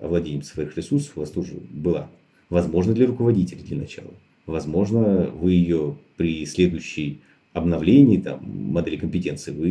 [0.00, 2.10] овладением своих ресурсов, у вас тоже была.
[2.50, 4.10] Возможно, для руководителя для начала.
[4.46, 7.20] Возможно, вы ее при следующей
[7.56, 9.68] обновлении там, модели компетенции, вы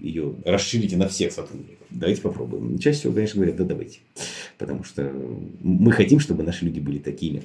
[0.00, 1.86] ее расширите на всех сотрудников.
[1.90, 2.78] Давайте попробуем.
[2.78, 4.00] Чаще всего, конечно, говорят, да давайте.
[4.58, 5.12] Потому что
[5.60, 7.42] мы хотим, чтобы наши люди были такими.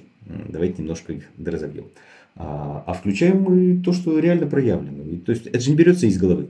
[0.49, 1.85] Давайте немножко их доразобьем.
[2.35, 5.03] А, а включаем мы то, что реально проявлено.
[5.25, 6.43] То есть это же не берется из головы.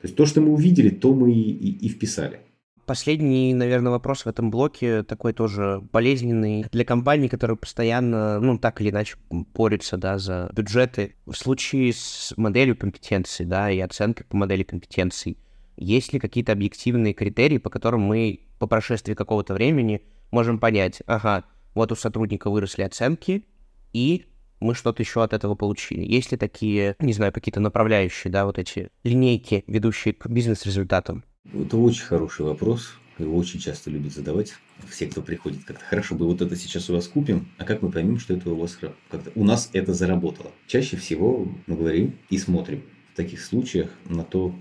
[0.00, 2.40] То есть то, что мы увидели, то мы и, и, и вписали.
[2.86, 8.80] Последний, наверное, вопрос в этом блоке такой тоже болезненный для компаний, которые постоянно, ну, так
[8.80, 11.16] или иначе борются, да, за бюджеты.
[11.24, 15.38] В случае с моделью компетенций, да, и оценкой по модели компетенций,
[15.76, 21.44] есть ли какие-то объективные критерии, по которым мы по прошествии какого-то времени можем понять, ага,
[21.74, 23.44] вот у сотрудника выросли оценки,
[23.92, 24.26] и
[24.60, 26.04] мы что-то еще от этого получили.
[26.04, 31.24] Есть ли такие, не знаю, какие-то направляющие, да, вот эти линейки, ведущие к бизнес-результатам?
[31.52, 32.94] Это очень хороший вопрос.
[33.18, 34.54] Его очень часто любят задавать
[34.88, 35.64] все, кто приходит.
[35.64, 38.50] Как-то хорошо бы вот это сейчас у вас купим, а как мы поймем, что это
[38.50, 38.76] у вас
[39.08, 40.50] как-то у нас это заработало?
[40.66, 44.54] Чаще всего мы говорим и смотрим в таких случаях на то,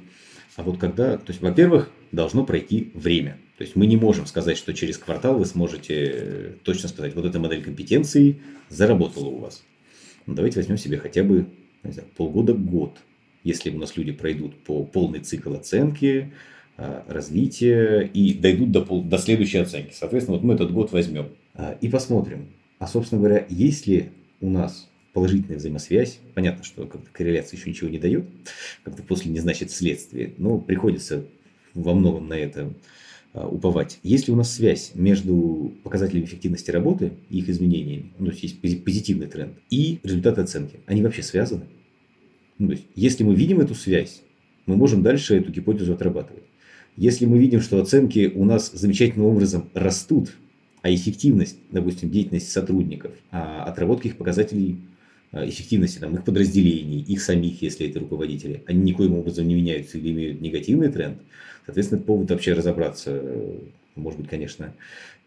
[0.56, 3.40] а вот когда, то есть, во-первых, должно пройти время.
[3.58, 7.40] То есть мы не можем сказать, что через квартал вы сможете точно сказать, вот эта
[7.40, 9.64] модель компетенции заработала у вас.
[10.28, 11.48] Ну, давайте возьмем себе хотя бы
[11.92, 13.00] знаю, полгода-год.
[13.44, 16.34] Если у нас люди пройдут по полный цикл оценки,
[16.78, 19.94] развития и дойдут до, до следующей оценки.
[19.94, 22.50] Соответственно, вот мы этот год возьмем а, и посмотрим.
[22.80, 24.10] А, собственно говоря, есть ли
[24.42, 28.26] у нас положительная взаимосвязь, понятно, что как-то корреляция еще ничего не дает,
[28.84, 31.26] как-то после не значит следствие, но приходится
[31.76, 32.74] во многом на это
[33.34, 34.00] уповать.
[34.04, 38.60] Есть ли у нас связь между показателями эффективности работы и их изменениями, ну, то есть
[38.62, 40.80] есть позитивный тренд, и результаты оценки?
[40.86, 41.66] Они вообще связаны?
[42.60, 44.22] Ну, то есть, если мы видим эту связь,
[44.66, 46.44] мы можем дальше эту гипотезу отрабатывать.
[46.96, 50.32] Если мы видим, что оценки у нас замечательным образом растут,
[50.82, 54.78] а эффективность, допустим, деятельности сотрудников, а отработка их показателей
[55.32, 59.98] а, эффективности там, их подразделений, их самих, если это руководители, они никоим образом не меняются
[59.98, 61.18] или имеют негативный тренд,
[61.66, 63.24] соответственно, это повод вообще разобраться,
[63.96, 64.76] может быть, конечно,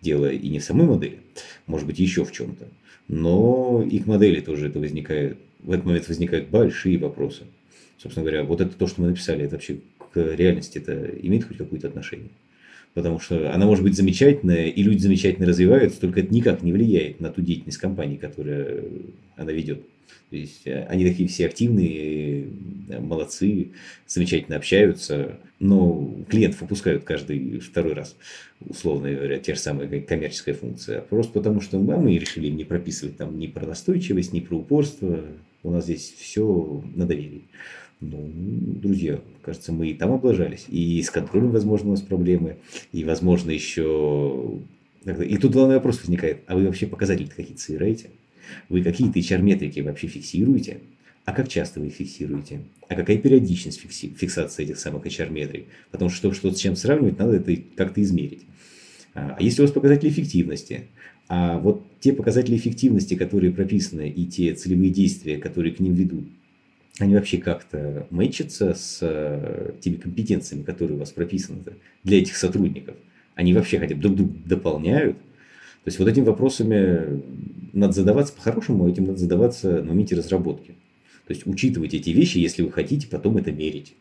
[0.01, 1.21] дело и не в самой модели,
[1.67, 2.69] может быть, еще в чем-то,
[3.09, 7.45] но и к модели тоже это возникает, в этот момент возникают большие вопросы.
[7.99, 9.79] Собственно говоря, вот это то, что мы написали, это вообще
[10.21, 12.31] реальности это имеет хоть какое-то отношение?
[12.95, 17.21] Потому что она может быть замечательная, и люди замечательно развиваются, только это никак не влияет
[17.21, 19.83] на ту деятельность компании, которую она ведет.
[20.31, 22.47] То есть э, они такие все активные,
[22.89, 23.73] э, молодцы,
[24.07, 28.17] замечательно общаются, но клиентов выпускают каждый второй раз,
[28.61, 31.01] условно говоря, те же самые коммерческая функция.
[31.01, 35.25] Просто потому что а мы решили не прописывать там ни про настойчивость, ни про упорство.
[35.63, 37.45] У нас здесь все на доверии.
[38.01, 38.31] Ну,
[38.83, 40.67] друзья, кажется, мы и там облажались.
[40.69, 42.57] И с контролем, возможно, у нас проблемы.
[42.93, 44.61] И, возможно, еще...
[45.05, 46.43] И тут главный вопрос возникает.
[46.47, 48.11] А вы вообще показатели какие-то собираете?
[48.69, 50.81] Вы какие-то HR-метрики вообще фиксируете?
[51.25, 52.61] А как часто вы их фиксируете?
[52.89, 55.67] А какая периодичность фикси- фиксации этих самых HR-метрик?
[55.91, 58.47] Потому что что-то с чем сравнивать, надо это как-то измерить.
[59.15, 60.89] А, а если у вас показатели эффективности?
[61.29, 66.29] А вот те показатели эффективности, которые прописаны, и те целевые действия, которые к ним ведут,
[66.99, 71.63] они вообще как-то мэчатся с э, теми компетенциями, которые у вас прописаны
[72.05, 72.97] для этих сотрудников?
[73.35, 75.19] Они вообще хотя бы друг друга дополняют?
[75.19, 77.23] То есть вот этими вопросами
[77.73, 80.75] надо задаваться по-хорошему, этим надо задаваться на моменте разработки.
[81.27, 83.95] То есть учитывать эти вещи, если вы хотите потом это мерить.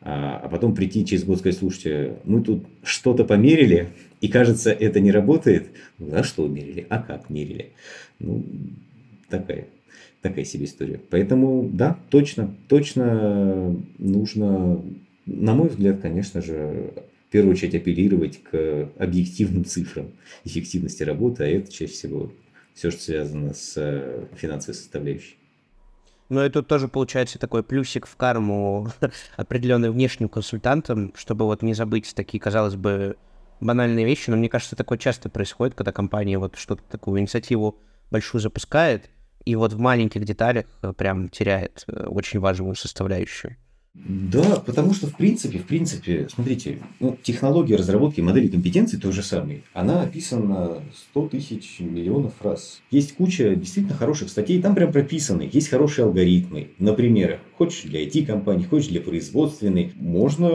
[0.00, 3.88] А, а потом прийти через год сказать, слушайте, мы тут что-то померили,
[4.20, 5.70] и кажется, это не работает.
[5.98, 6.86] Ну, а что мерили?
[6.88, 7.72] А как мерили?
[8.20, 8.44] Ну,
[9.28, 9.66] такая
[10.22, 11.00] такая себе история.
[11.10, 14.82] Поэтому, да, точно, точно нужно,
[15.26, 16.92] на мой взгляд, конечно же,
[17.28, 20.10] в первую очередь апеллировать к объективным цифрам
[20.44, 22.32] эффективности работы, а это чаще всего
[22.74, 25.36] все, что связано с э, финансовой составляющей.
[26.28, 28.88] Но это тоже получается такой плюсик в карму
[29.36, 33.16] определенным внешним консультантам, чтобы вот не забыть такие, казалось бы,
[33.60, 34.30] банальные вещи.
[34.30, 37.78] Но мне кажется, такое часто происходит, когда компания вот что-то такую инициативу
[38.10, 39.10] большую запускает,
[39.48, 43.56] и вот в маленьких деталях э, прям теряет э, очень важную составляющую.
[43.94, 49.22] Да, потому что в принципе, в принципе, смотрите, ну, технология разработки модели компетенций той же
[49.22, 52.82] самой, она описана 100 тысяч миллионов раз.
[52.90, 56.68] Есть куча действительно хороших статей, там прям прописаны, есть хорошие алгоритмы.
[56.78, 60.48] Например, хочешь для IT-компании, хочешь для производственной, можно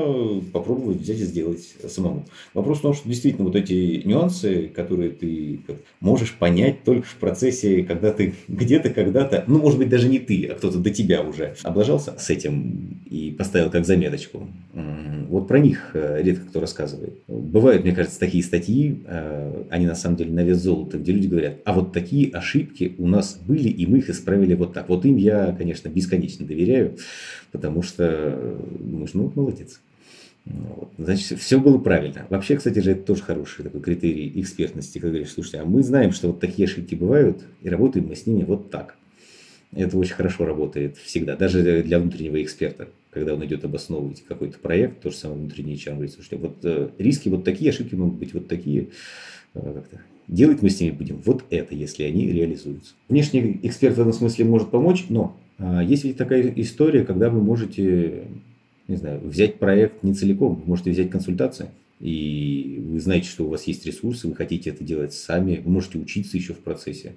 [0.54, 2.26] попробовать взять и сделать самому.
[2.54, 5.60] Вопрос в том, что действительно вот эти нюансы, которые ты
[6.00, 10.46] можешь понять только в процессе, когда ты где-то когда-то, ну, может быть, даже не ты,
[10.46, 14.48] а кто-то до тебя уже облажался с этим и поставил как заметочку.
[14.74, 17.20] Вот про них э, редко кто рассказывает.
[17.28, 21.28] Бывают, мне кажется, такие статьи, э, они на самом деле на вес золота, где люди
[21.28, 24.90] говорят, а вот такие ошибки у нас были, и мы их исправили вот так.
[24.90, 26.93] Вот им я, конечно, бесконечно доверяю,
[27.52, 29.80] потому что думаешь, ну, молодец.
[30.46, 30.90] Вот.
[30.98, 32.26] Значит, все было правильно.
[32.30, 36.12] Вообще, кстати же, это тоже хороший такой критерий экспертности, когда говоришь, слушайте, а мы знаем,
[36.12, 38.96] что вот такие ошибки бывают, и работаем мы с ними вот так.
[39.76, 45.02] Это очень хорошо работает всегда, даже для внутреннего эксперта, когда он идет обосновывать какой-то проект,
[45.02, 48.34] то же самое внутренний HR говорит, слушайте, вот э, риски вот такие, ошибки могут быть
[48.34, 48.90] вот такие,
[49.56, 49.82] э,
[50.28, 52.94] делать мы с ними будем вот это, если они реализуются.
[53.10, 57.42] Внешний эксперт в этом смысле может помочь, но э, есть ведь такая история, когда вы
[57.42, 58.26] можете
[58.88, 63.50] не знаю, взять проект не целиком, вы можете взять консультации, и вы знаете, что у
[63.50, 67.14] вас есть ресурсы, вы хотите это делать сами, вы можете учиться еще в процессе.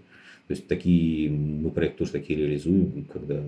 [0.47, 3.43] То есть такие, мы проекты тоже такие реализуем, когда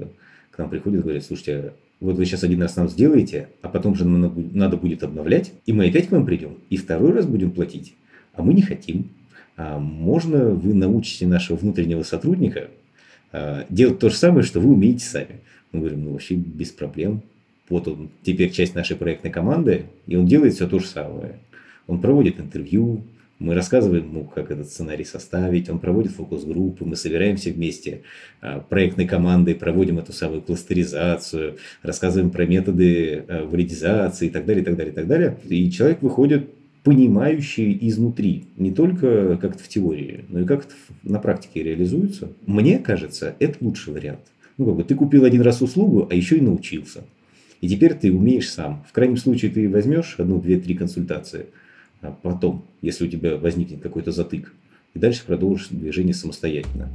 [0.51, 3.95] к нам приходят и говорят, слушайте, вот вы сейчас один раз нам сделаете, а потом
[3.95, 7.95] же надо будет обновлять, и мы опять к вам придем, и второй раз будем платить,
[8.33, 9.11] а мы не хотим.
[9.57, 12.71] А можно вы научите нашего внутреннего сотрудника а,
[13.69, 15.41] делать то же самое, что вы умеете сами.
[15.73, 17.23] Мы говорим, ну вообще без проблем
[17.69, 21.39] вот он теперь часть нашей проектной команды, и он делает все то же самое.
[21.87, 23.03] Он проводит интервью,
[23.39, 28.03] мы рассказываем ему, как этот сценарий составить, он проводит фокус-группы, мы собираемся вместе
[28.41, 34.63] а, проектной командой, проводим эту самую кластеризацию, рассказываем про методы а, валидизации и так далее,
[34.63, 35.39] и так далее, и так далее.
[35.49, 36.51] И человек выходит
[36.85, 42.33] понимающий изнутри, не только как-то в теории, но и как то на практике реализуется.
[42.47, 44.21] Мне кажется, это лучший вариант.
[44.57, 47.05] Ну, как бы ты купил один раз услугу, а еще и научился.
[47.61, 48.85] И теперь ты умеешь сам.
[48.89, 51.47] В крайнем случае ты возьмешь одну, две, три консультации,
[52.01, 54.55] а потом, если у тебя возникнет какой-то затык,
[54.95, 56.89] и дальше продолжишь движение самостоятельно.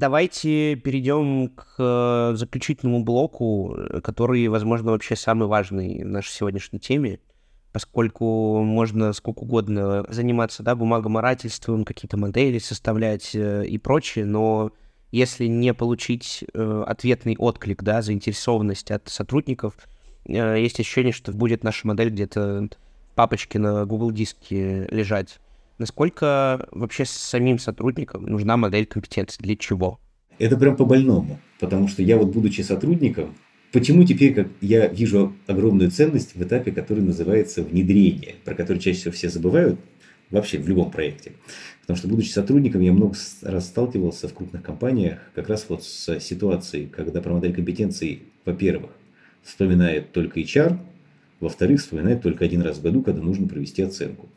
[0.00, 7.20] Давайте перейдем к э, заключительному блоку, который, возможно, вообще самый важный в нашей сегодняшней теме
[7.72, 14.72] поскольку можно сколько угодно заниматься да, бумагоморательством, какие-то модели составлять э, и прочее, но
[15.12, 19.74] если не получить э, ответный отклик, да, заинтересованность от сотрудников,
[20.24, 22.70] есть ощущение, что будет наша модель где-то
[23.12, 25.40] в папочке на Google диске лежать.
[25.80, 29.42] Насколько вообще самим сотрудникам нужна модель компетенции?
[29.42, 29.98] Для чего?
[30.38, 31.40] Это прям по-больному.
[31.58, 33.34] Потому что я вот, будучи сотрудником,
[33.72, 38.98] Почему теперь как я вижу огромную ценность в этапе, который называется внедрение, про который чаще
[38.98, 39.78] всего все забывают
[40.28, 41.34] вообще в любом проекте.
[41.82, 46.18] Потому что, будучи сотрудником, я много раз сталкивался в крупных компаниях как раз вот с
[46.18, 48.90] ситуацией, когда про модель компетенций, во-первых,
[49.44, 50.76] вспоминает только HR,
[51.38, 54.28] во-вторых, вспоминает только один раз в году, когда нужно провести оценку.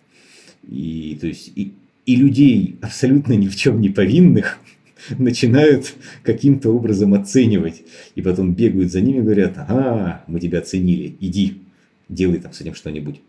[0.68, 1.74] И, то есть, и,
[2.06, 4.60] и людей абсолютно ни в чем не повинных
[5.18, 7.84] начинают каким-то образом оценивать.
[8.16, 11.62] И потом бегают за ними и говорят, ага, мы тебя оценили, иди,
[12.10, 13.22] делай там с этим что-нибудь.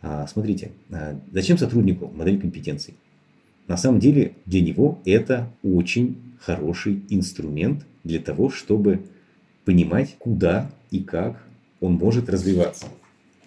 [0.00, 2.94] А, смотрите, а, зачем сотруднику модель компетенций?
[3.68, 9.02] На самом деле для него это очень хороший инструмент для того, чтобы
[9.64, 11.42] понимать, куда и как
[11.80, 12.86] он может развиваться.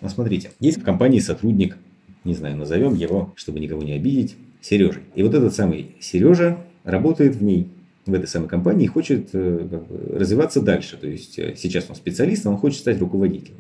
[0.01, 1.77] Ну, смотрите, есть в компании сотрудник,
[2.25, 5.03] не знаю, назовем его, чтобы никого не обидеть, Сережей.
[5.13, 7.69] И вот этот самый Сережа работает в ней
[8.05, 9.83] в этой самой компании и хочет э,
[10.13, 10.97] развиваться дальше.
[10.97, 13.57] То есть э, сейчас он специалист, а он хочет стать руководителем.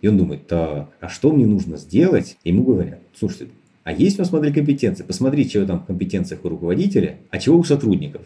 [0.00, 2.36] И он думает, так, а что мне нужно сделать?
[2.44, 3.48] ему говорят, слушайте,
[3.82, 5.04] а есть у нас модель компетенции?
[5.04, 8.22] Посмотри, чего там в компетенциях у руководителя, а чего у сотрудников.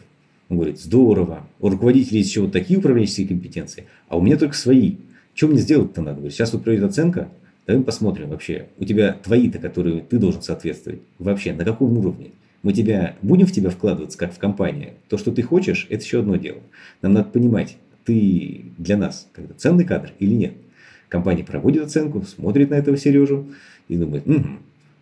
[0.49, 4.55] Он говорит, здорово, у руководителей есть еще вот такие управленческие компетенции, а у меня только
[4.55, 4.95] свои.
[5.33, 6.29] Что мне сделать-то надо?
[6.29, 7.29] Сейчас вот пройдет оценка,
[7.67, 12.31] давай посмотрим вообще, у тебя твои-то, которые ты должен соответствовать, вообще на каком уровне?
[12.63, 14.93] Мы тебя, будем в тебя вкладываться, как в компанию.
[15.09, 16.59] То, что ты хочешь, это еще одно дело.
[17.01, 20.53] Нам надо понимать, ты для нас когда ценный кадр или нет.
[21.09, 23.47] Компания проводит оценку, смотрит на этого Сережу
[23.87, 24.47] и думает, угу,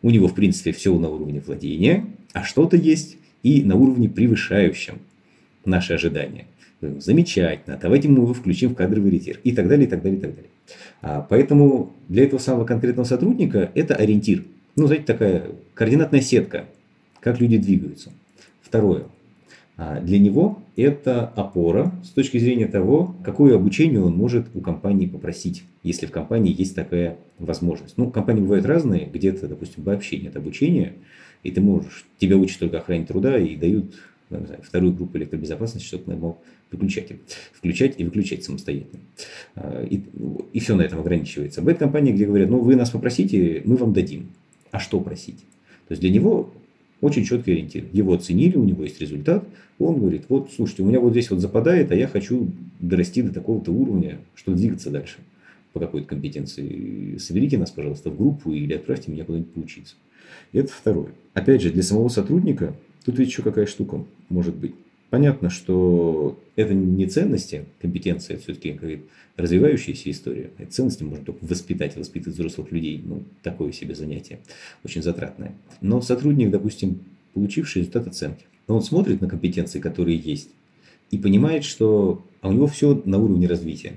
[0.01, 4.99] у него, в принципе, все на уровне владения, а что-то есть и на уровне превышающем
[5.65, 6.45] наши ожидания.
[6.81, 10.21] Замечательно, давайте мы его включим в кадровый ретир и так далее, и так далее, и
[10.21, 10.49] так далее.
[11.01, 14.43] А, поэтому для этого самого конкретного сотрудника это ориентир.
[14.75, 16.65] Ну, знаете, такая координатная сетка–
[17.19, 18.11] как люди двигаются.
[18.61, 19.05] Второе.
[19.77, 25.07] А, для него это опора с точки зрения того, какое обучение он может у компании
[25.07, 27.97] попросить, если в компании есть такая возможность.
[27.97, 30.93] Ну, компании бывают разные, где-то, допустим, вообще нет обучения,
[31.43, 33.95] и ты можешь, тебя учат только охране труда и дают
[34.29, 36.39] ну, знаю, вторую группу электробезопасности, чтобы ты мог
[36.71, 37.11] выключать,
[37.51, 39.01] включать и выключать самостоятельно.
[39.55, 40.01] А, и,
[40.53, 41.61] и все на этом ограничивается.
[41.61, 44.29] Бывает компании, где говорят, ну вы нас попросите, мы вам дадим.
[44.71, 45.39] А что просить?
[45.87, 46.53] То есть для него
[47.01, 47.85] Очень четкий ориентир.
[47.93, 49.47] Его оценили, у него есть результат.
[49.77, 53.33] Он говорит, вот, слушайте, у меня вот здесь вот западает, а я хочу дорасти до
[53.33, 55.19] такого-то уровня, чтобы двигаться дальше
[55.71, 57.15] по какой-то компетенции.
[57.17, 59.95] Соберите нас, пожалуйста, в группу или отправьте меня куда-нибудь поучиться.
[60.51, 61.11] Это второе.
[61.33, 62.75] Опять же, для самого сотрудника
[63.05, 64.73] тут ведь еще какая штука может быть.
[65.09, 69.01] Понятно, что это не ценности, компетенция, это все-таки
[69.37, 70.51] развивающаяся история.
[70.57, 73.01] Это ценности можно только воспитать, воспитывать взрослых людей.
[73.03, 74.39] Ну, такое себе занятие,
[74.83, 75.53] очень затратное.
[75.81, 76.99] Но сотрудник, допустим,
[77.33, 80.49] получивший результат оценки, он смотрит на компетенции, которые есть,
[81.09, 83.93] и понимает, что а у него все на уровне развития.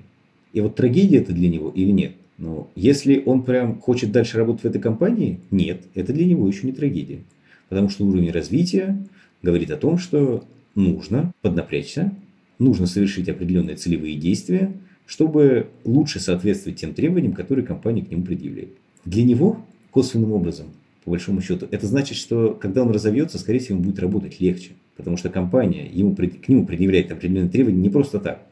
[0.52, 2.12] И вот трагедия это для него или нет?
[2.38, 6.66] Но если он прям хочет дальше работать в этой компании, нет, это для него еще
[6.66, 7.20] не трагедия.
[7.68, 8.98] Потому что уровень развития
[9.42, 12.14] говорит о том, что нужно поднапрячься,
[12.58, 14.72] нужно совершить определенные целевые действия,
[15.06, 18.70] чтобы лучше соответствовать тем требованиям, которые компания к нему предъявляет.
[19.04, 20.68] Для него косвенным образом,
[21.04, 24.70] по большому счету, это значит, что когда он разовьется, скорее всего, он будет работать легче.
[24.96, 28.46] Потому что компания ему, к нему предъявляет определенные требования не просто так,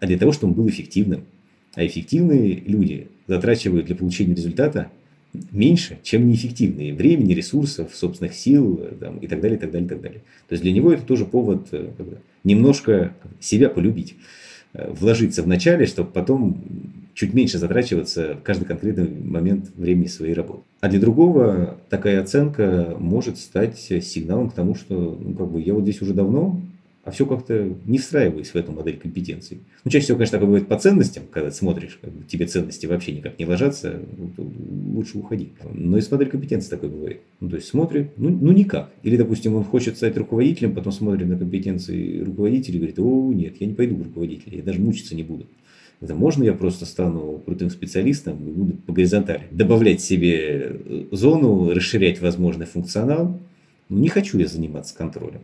[0.00, 1.24] а для того, чтобы он был эффективным.
[1.74, 4.90] А эффективные люди затрачивают для получения результата
[5.50, 6.94] меньше, чем неэффективные.
[6.94, 10.20] Времени, ресурсов, собственных сил там, и так далее, и так далее, и так далее.
[10.48, 11.90] То есть для него это тоже повод э,
[12.44, 14.16] немножко себя полюбить,
[14.72, 16.62] э, вложиться в начале, чтобы потом
[17.14, 20.62] чуть меньше затрачиваться в каждый конкретный момент времени своей работы.
[20.80, 25.74] А для другого такая оценка может стать сигналом к тому, что ну, как бы, я
[25.74, 26.60] вот здесь уже давно,
[27.04, 29.60] а все как-то не встраиваясь в эту модель компетенций.
[29.84, 32.86] Ну, чаще всего, конечно, такое бывает по ценностям, когда ты смотришь, как бы, тебе ценности
[32.86, 34.52] вообще никак не ложатся, ну,
[34.94, 35.52] лучше уходи.
[35.72, 37.20] Но и с модель компетенции такое бывает.
[37.40, 38.90] Ну, то есть смотрит, ну, ну никак.
[39.02, 43.56] Или, допустим, он хочет стать руководителем, потом смотрит на компетенции руководителя и говорит, о, нет,
[43.60, 45.46] я не пойду в руководителя, я даже мучиться не буду.
[46.00, 50.80] Это можно я просто стану крутым специалистом и буду по горизонтали добавлять себе
[51.10, 53.40] зону, расширять возможный функционал.
[53.88, 55.40] Ну, не хочу я заниматься контролем.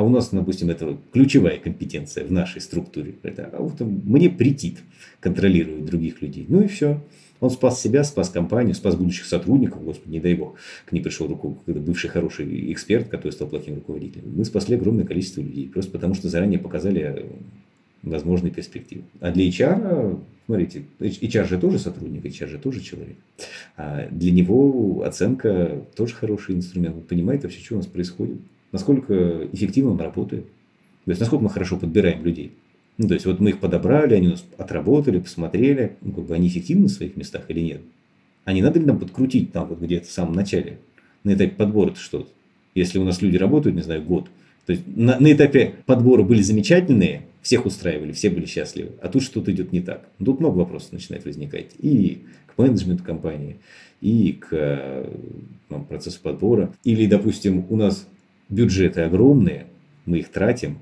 [0.00, 3.16] А у нас, допустим, это ключевая компетенция в нашей структуре.
[3.22, 4.78] Это, а вот мне претит
[5.20, 6.46] контролировать других людей.
[6.48, 7.04] Ну и все.
[7.38, 9.84] Он спас себя, спас компанию, спас будущих сотрудников.
[9.84, 10.54] Господи, не дай бог,
[10.86, 14.32] к ней пришел руку, бывший хороший эксперт, который стал плохим руководителем.
[14.34, 15.68] Мы спасли огромное количество людей.
[15.68, 17.26] Просто потому, что заранее показали
[18.02, 19.04] возможные перспективы.
[19.20, 23.18] А для HR, смотрите, HR же тоже сотрудник, HR же тоже человек.
[23.76, 26.96] А для него оценка тоже хороший инструмент.
[26.96, 28.38] Он понимает вообще, что у нас происходит
[28.72, 30.44] насколько эффективно он работает.
[31.04, 32.52] То есть, насколько мы хорошо подбираем людей.
[32.98, 36.48] Ну, то есть, вот мы их подобрали, они нас отработали, посмотрели, ну, как бы они
[36.48, 37.80] эффективны в своих местах или нет.
[38.44, 40.78] А не надо ли нам подкрутить там вот где-то в самом начале,
[41.24, 42.28] на этапе подбора что-то.
[42.74, 44.28] Если у нас люди работают, не знаю, год,
[44.66, 49.22] то есть на, на этапе подбора были замечательные, всех устраивали, все были счастливы, а тут
[49.22, 50.06] что-то идет не так.
[50.24, 53.56] Тут много вопросов начинает возникать и к менеджменту компании,
[54.00, 55.06] и к
[55.68, 56.72] ну, процессу подбора.
[56.84, 58.06] Или, допустим, у нас
[58.50, 59.66] бюджеты огромные,
[60.06, 60.78] мы их тратим,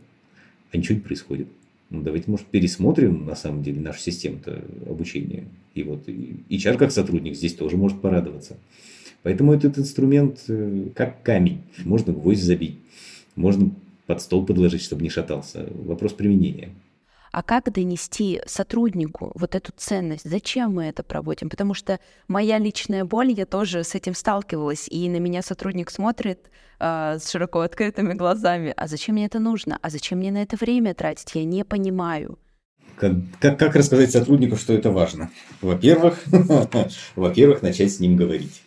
[0.72, 1.48] а ничего не происходит.
[1.90, 4.40] Ну, давайте, может, пересмотрим, на самом деле, нашу систему
[4.86, 5.44] обучения.
[5.74, 8.56] И вот HR как сотрудник здесь тоже может порадоваться.
[9.22, 11.62] Поэтому этот инструмент э, как камень.
[11.84, 12.76] Можно гвоздь забить,
[13.36, 13.70] можно
[14.06, 15.68] под стол подложить, чтобы не шатался.
[15.84, 16.70] Вопрос применения.
[17.32, 20.28] А как донести сотруднику вот эту ценность?
[20.28, 21.50] Зачем мы это проводим?
[21.50, 26.50] Потому что моя личная боль, я тоже с этим сталкивалась, и на меня сотрудник смотрит
[26.80, 28.72] э, с широко открытыми глазами.
[28.76, 29.78] А зачем мне это нужно?
[29.82, 31.34] А зачем мне на это время тратить?
[31.34, 32.38] Я не понимаю.
[32.96, 35.30] Как, как, как рассказать сотруднику, что это важно?
[35.60, 36.24] Во-первых,
[37.16, 38.62] во-первых, начать с ним говорить.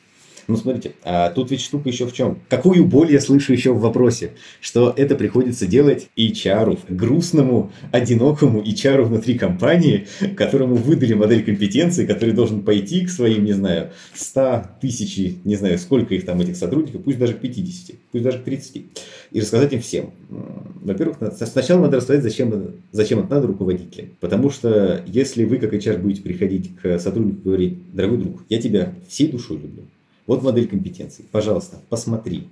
[0.52, 2.40] Ну, смотрите, а тут ведь штука еще в чем?
[2.50, 4.32] Какую боль я слышу еще в вопросе?
[4.60, 12.34] Что это приходится делать HR, грустному, одинокому HR внутри компании, которому выдали модель компетенции, который
[12.34, 17.02] должен пойти к своим, не знаю, 100 тысяч, не знаю, сколько их там этих сотрудников,
[17.04, 18.84] пусть даже к 50, пусть даже к 30,
[19.32, 20.12] и рассказать им всем.
[20.82, 24.10] Во-первых, сначала надо рассказать, зачем, зачем это надо руководителям.
[24.20, 28.62] Потому что если вы, как HR, будете приходить к сотруднику и говорить, дорогой друг, я
[28.62, 29.84] тебя всей душой люблю,
[30.32, 31.26] вот модель компетенций.
[31.30, 32.48] Пожалуйста, посмотри.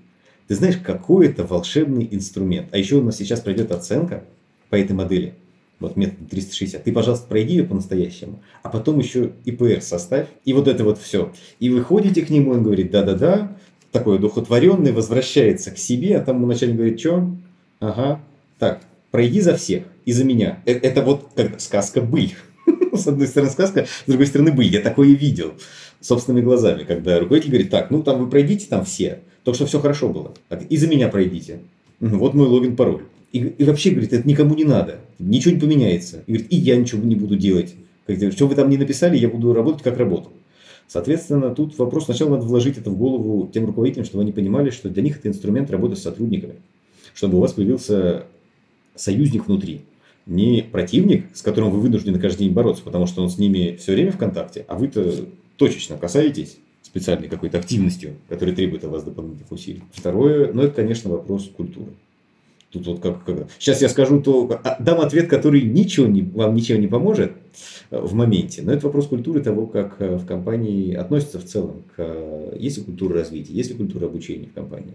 [0.49, 2.67] Ты знаешь, какой это волшебный инструмент.
[2.73, 4.25] А еще у нас сейчас пройдет оценка
[4.69, 5.34] по этой модели.
[5.80, 6.84] Вот метод 360.
[6.84, 8.41] Ты, пожалуйста, пройди ее по-настоящему.
[8.63, 10.27] А потом еще ИПР составь.
[10.43, 11.32] И вот это вот все.
[11.61, 13.55] И вы ходите к нему, он говорит, да-да-да.
[13.93, 16.17] Такой одухотворенный, возвращается к себе.
[16.17, 17.32] А там ему начальник говорит, что?
[17.80, 18.19] Ага.
[18.57, 20.61] Так, пройди за всех и за меня.
[20.65, 22.34] Это, это вот как сказка «Быль».
[22.97, 24.67] С одной стороны сказка, с другой стороны «Быль».
[24.67, 25.53] Я такое видел
[26.01, 29.79] собственными глазами, когда руководитель говорит, так, ну там вы пройдите там все, только что все
[29.79, 30.33] хорошо было,
[30.69, 31.59] и за меня пройдите.
[31.99, 33.03] Вот мой логин, пароль.
[33.31, 36.23] И, и вообще, говорит, это никому не надо, ничего не поменяется.
[36.25, 37.75] И говорит, и я ничего не буду делать.
[38.31, 40.31] Что вы там не написали, я буду работать, как работал.
[40.87, 44.89] Соответственно, тут вопрос сначала надо вложить это в голову тем руководителям, чтобы они понимали, что
[44.89, 46.55] для них это инструмент работы с сотрудниками.
[47.13, 48.23] Чтобы у вас появился
[48.95, 49.81] союзник внутри.
[50.30, 53.93] Не противник, с которым вы вынуждены каждый день бороться, потому что он с ними все
[53.93, 55.25] время в контакте, а вы-то
[55.57, 59.82] точечно касаетесь специальной какой-то активностью, которая требует от вас дополнительных усилий.
[59.91, 61.93] Второе, ну это, конечно, вопрос культуры.
[62.69, 63.47] Тут вот как, как...
[63.57, 67.32] Сейчас я скажу, то а, дам ответ, который ничего не, вам ничего не поможет
[67.89, 68.61] э, в моменте.
[68.61, 71.97] Но это вопрос культуры того, как э, в компании относятся в целом к...
[71.97, 74.93] Э, есть ли культура развития, есть ли культура обучения в компании.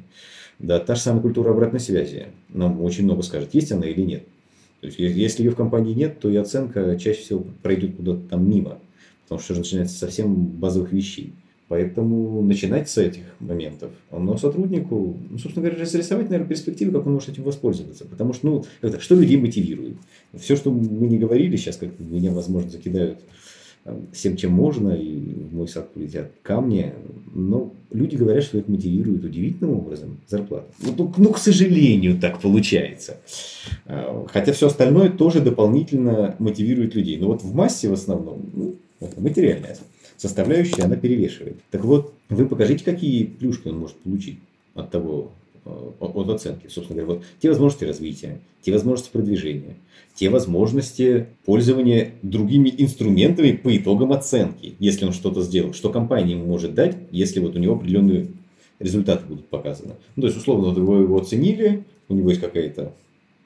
[0.60, 4.22] Да, та же самая культура обратной связи нам очень много скажет, есть она или нет.
[4.84, 8.46] То есть, если ее в компании нет, то и оценка чаще всего пройдет куда-то там
[8.46, 8.80] мимо.
[9.22, 11.32] Потому что начинается совсем базовых вещей.
[11.68, 13.92] Поэтому начинать с этих моментов.
[14.10, 18.04] Но сотруднику, ну, собственно говоря, разрисовать, наверное, перспективы, как он может этим воспользоваться.
[18.04, 19.96] Потому что, ну, это, что людей мотивирует?
[20.34, 23.20] Все, что мы не говорили, сейчас как меня, возможно, закидают
[24.12, 26.92] всем, чем можно, и в мой сад полетят камни.
[27.34, 30.66] Но люди говорят, что их мотивирует удивительным образом зарплата.
[30.80, 33.16] Ну, ну, ну, к сожалению, так получается.
[33.86, 37.18] А, хотя все остальное тоже дополнительно мотивирует людей.
[37.18, 38.76] Но вот в массе в основном ну,
[39.18, 39.76] материальная
[40.16, 41.56] составляющая, она перевешивает.
[41.70, 44.38] Так вот, вы покажите, какие плюшки он может получить
[44.74, 45.32] от того,
[45.64, 46.68] от оценки.
[46.68, 49.76] Собственно говоря, вот те возможности развития, те возможности продвижения,
[50.14, 56.46] те возможности пользования другими инструментами по итогам оценки, если он что-то сделал, что компания ему
[56.46, 58.28] может дать, если вот у него определенные
[58.78, 59.94] результаты будут показаны.
[60.16, 62.92] Ну, то есть, условно, вот вы его оценили, у него есть какая-то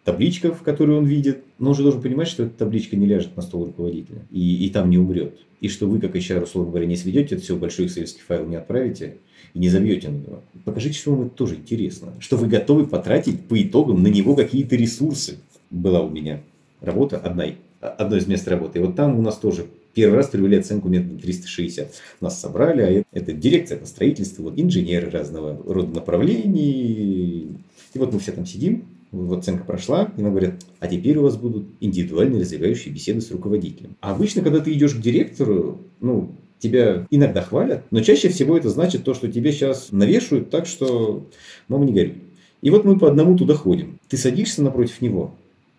[0.09, 3.37] табличка, в которую он видит, но он же должен понимать, что эта табличка не ляжет
[3.37, 5.39] на стол руководителя и, и там не умрет.
[5.61, 8.47] И что вы, как HR, условно говоря, не сведете это все в большой excel файл,
[8.47, 9.19] не отправите
[9.53, 10.43] и не забьете на него.
[10.65, 12.15] Покажите, что вам это тоже интересно.
[12.21, 15.37] Что вы готовы потратить по итогам на него какие-то ресурсы.
[15.71, 16.41] Была у меня
[16.81, 17.45] работа, одна,
[17.81, 18.79] одно из мест работы.
[18.79, 21.93] И вот там у нас тоже первый раз привели оценку метода 360.
[22.23, 27.59] Нас собрали, а это дирекция по строительству, вот инженеры разного рода направлений.
[27.93, 31.23] И вот мы все там сидим, вот оценка прошла, и нам говорят, а теперь у
[31.23, 33.97] вас будут индивидуальные развивающие беседы с руководителем.
[34.01, 38.69] А обычно, когда ты идешь к директору, ну, тебя иногда хвалят, но чаще всего это
[38.69, 41.27] значит то, что тебе сейчас навешивают так, что
[41.69, 42.23] мама не горюй.
[42.61, 43.99] И вот мы по одному туда ходим.
[44.09, 45.35] Ты садишься напротив него.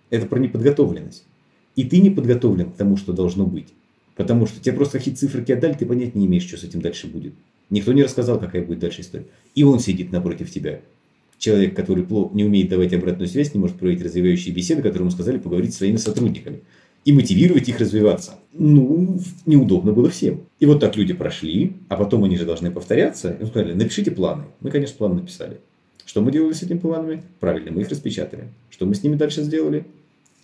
[0.09, 1.25] Это про неподготовленность.
[1.75, 3.67] И ты не подготовлен к тому, что должно быть.
[4.15, 7.07] Потому что тебе просто какие-то цифры отдали, ты понять не имеешь, что с этим дальше
[7.07, 7.33] будет.
[7.69, 9.27] Никто не рассказал, какая будет дальше история.
[9.55, 10.81] И он сидит напротив тебя
[11.39, 15.73] человек, который не умеет давать обратную связь, не может проводить развивающие беседы, которому сказали поговорить
[15.73, 16.61] с своими сотрудниками
[17.05, 18.35] и мотивировать их развиваться.
[18.53, 20.41] Ну, неудобно было всем.
[20.59, 23.35] И вот так люди прошли, а потом они же должны повторяться.
[23.41, 24.43] И сказали, напишите планы.
[24.59, 25.59] Мы, конечно, план написали.
[26.05, 27.23] Что мы делали с этими планами?
[27.39, 28.49] Правильно, мы их распечатали.
[28.69, 29.85] Что мы с ними дальше сделали?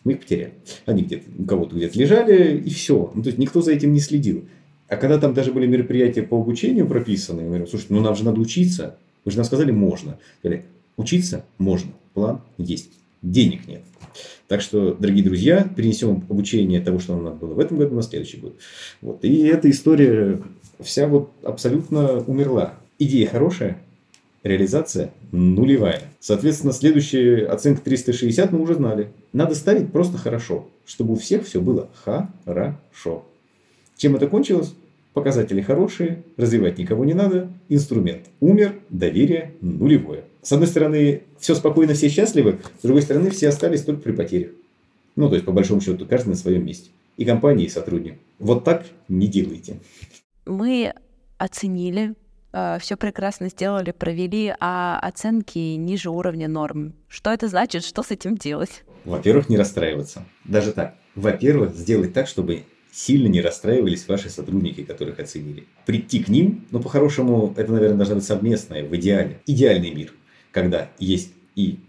[0.03, 0.53] Мы их потеряли.
[0.85, 3.11] Они где-то у кого-то где-то лежали, и все.
[3.13, 4.45] Ну, то есть никто за этим не следил.
[4.87, 8.23] А когда там даже были мероприятия по обучению прописаны, я говорю, слушай, ну нам же
[8.23, 8.97] надо учиться.
[9.25, 10.19] Вы же нам сказали, можно.
[10.39, 10.65] Сказали,
[10.97, 12.91] Учиться можно, план есть,
[13.21, 13.81] денег нет.
[14.47, 18.03] Так что, дорогие друзья, перенесем обучение того, что нам надо было в этом году, на
[18.03, 18.55] следующий год.
[19.01, 19.23] Вот.
[19.25, 20.41] И эта история
[20.79, 22.75] вся вот абсолютно умерла.
[22.99, 23.77] Идея хорошая,
[24.43, 26.03] реализация нулевая.
[26.19, 29.09] Соответственно, следующая оценка 360 мы уже знали.
[29.33, 33.25] Надо ставить просто хорошо, чтобы у всех все было хорошо.
[33.97, 34.73] Чем это кончилось?
[35.13, 40.25] Показатели хорошие, развивать никого не надо, инструмент умер, доверие нулевое.
[40.45, 44.51] С одной стороны, все спокойно, все счастливы, с другой стороны, все остались только при потерях.
[45.15, 46.91] Ну, то есть, по большому счету, каждый на своем месте.
[47.17, 48.19] И компания, и сотрудник.
[48.37, 49.79] Вот так не делайте.
[50.45, 50.93] Мы
[51.39, 52.13] оценили,
[52.53, 56.93] э, все прекрасно сделали, провели, а оценки ниже уровня норм.
[57.07, 57.83] Что это значит?
[57.83, 58.83] Что с этим делать?
[59.03, 60.25] Во-первых, не расстраиваться.
[60.43, 60.93] Даже так.
[61.15, 65.63] Во-первых, сделать так, чтобы сильно не расстраивались ваши сотрудники, которых оценили.
[65.87, 69.41] Прийти к ним, ну, по-хорошему, это, наверное, должна быть совместная, в идеале.
[69.47, 70.13] Идеальный мир,
[70.55, 71.79] когда есть и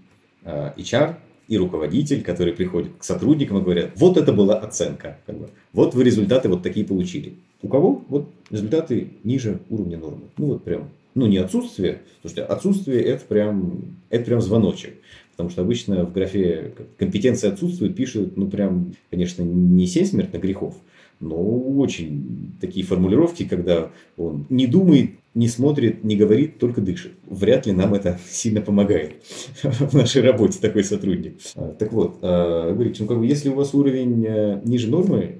[0.42, 1.14] э, HR,
[1.46, 5.94] и руководитель, который приходит к сотрудникам и говорят, вот это была оценка, как бы, вот
[5.94, 7.34] вы результаты вот такие получили.
[7.62, 8.04] У кого?
[8.08, 10.22] Вот результаты ниже уровня нормы.
[10.36, 14.94] Ну вот прям, ну не отсутствие, слушайте, отсутствие это прям, это прям звоночек.
[15.30, 20.74] Потому что обычно в графе компетенции отсутствуют, пишут, ну прям, конечно, не семь смертных грехов,
[21.20, 27.12] но очень такие формулировки, когда он не думает, не смотрит, не говорит, только дышит.
[27.26, 29.16] Вряд ли нам это сильно помогает
[29.62, 31.38] в нашей работе, такой сотрудник.
[31.54, 35.38] А, так вот, а, говорите, ну как бы, если у вас уровень э, ниже нормы,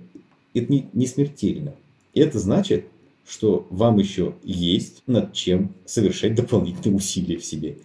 [0.54, 1.74] это не, не смертельно.
[2.14, 2.84] Это значит,
[3.28, 7.78] что вам еще есть над чем совершать дополнительные усилия в себе.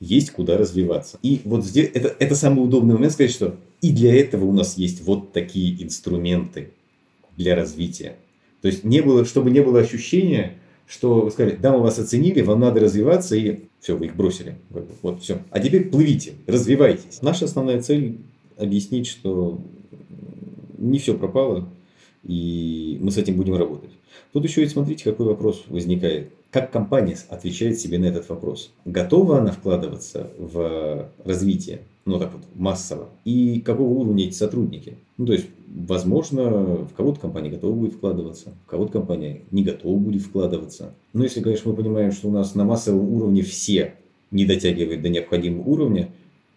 [0.00, 1.18] Есть куда развиваться.
[1.22, 4.78] И вот здесь это, это самый удобный момент сказать, что и для этого у нас
[4.78, 6.70] есть вот такие инструменты
[7.36, 8.16] для развития.
[8.62, 12.40] То есть не было, чтобы не было ощущения, что вы сказали, да, мы вас оценили,
[12.42, 14.56] вам надо развиваться, и все, вы их бросили.
[15.02, 15.38] Вот, все.
[15.50, 17.20] А теперь плывите, развивайтесь.
[17.22, 18.18] Наша основная цель
[18.56, 19.60] объяснить, что
[20.78, 21.68] не все пропало,
[22.22, 23.90] и мы с этим будем работать.
[24.32, 26.30] Тут еще и смотрите, какой вопрос возникает.
[26.50, 28.72] Как компания отвечает себе на этот вопрос?
[28.84, 33.08] Готова она вкладываться в развитие, ну так вот, массово?
[33.24, 34.98] И какого уровня эти сотрудники?
[35.16, 39.98] Ну, то есть, возможно, в кого-то компания готова будет вкладываться, в кого-то компания не готова
[39.98, 40.94] будет вкладываться.
[41.12, 43.94] Но если, конечно, мы понимаем, что у нас на массовом уровне все
[44.30, 46.10] не дотягивают до необходимого уровня,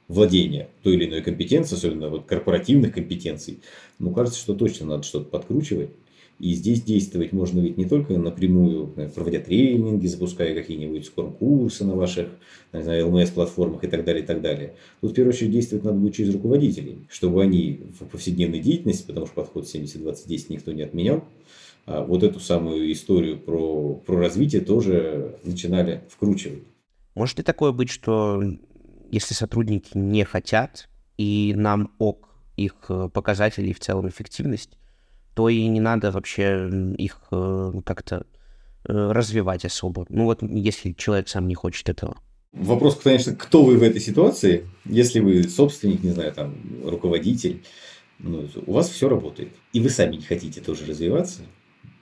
[0.07, 3.59] владения той или иной компетенцией, особенно вот корпоративных компетенций,
[3.99, 5.89] ну, кажется, что точно надо что-то подкручивать.
[6.39, 12.27] И здесь действовать можно ведь не только напрямую, проводя тренинги, запуская какие-нибудь скорм-курсы на ваших
[12.73, 14.75] не знаю, LMS-платформах и так далее, и так далее.
[15.01, 19.25] Тут, в первую очередь, действовать надо будет через руководителей, чтобы они в повседневной деятельности, потому
[19.25, 21.23] что подход 70-20-10 никто не отменял,
[21.85, 26.63] а вот эту самую историю про, про развитие тоже начинали вкручивать.
[27.15, 28.43] Может ли такое быть, что
[29.09, 34.76] если сотрудники не хотят, и нам ок их э, показатели в целом эффективность,
[35.37, 36.67] то и не надо вообще
[36.97, 38.25] их э, как-то
[38.89, 40.07] э, развивать особо.
[40.09, 42.17] Ну вот если человек сам не хочет этого.
[42.53, 44.67] Вопрос, конечно, кто вы в этой ситуации?
[44.85, 47.61] Если вы собственник, не знаю, там, руководитель,
[48.17, 51.41] ну, у вас все работает, и вы сами не хотите тоже развиваться,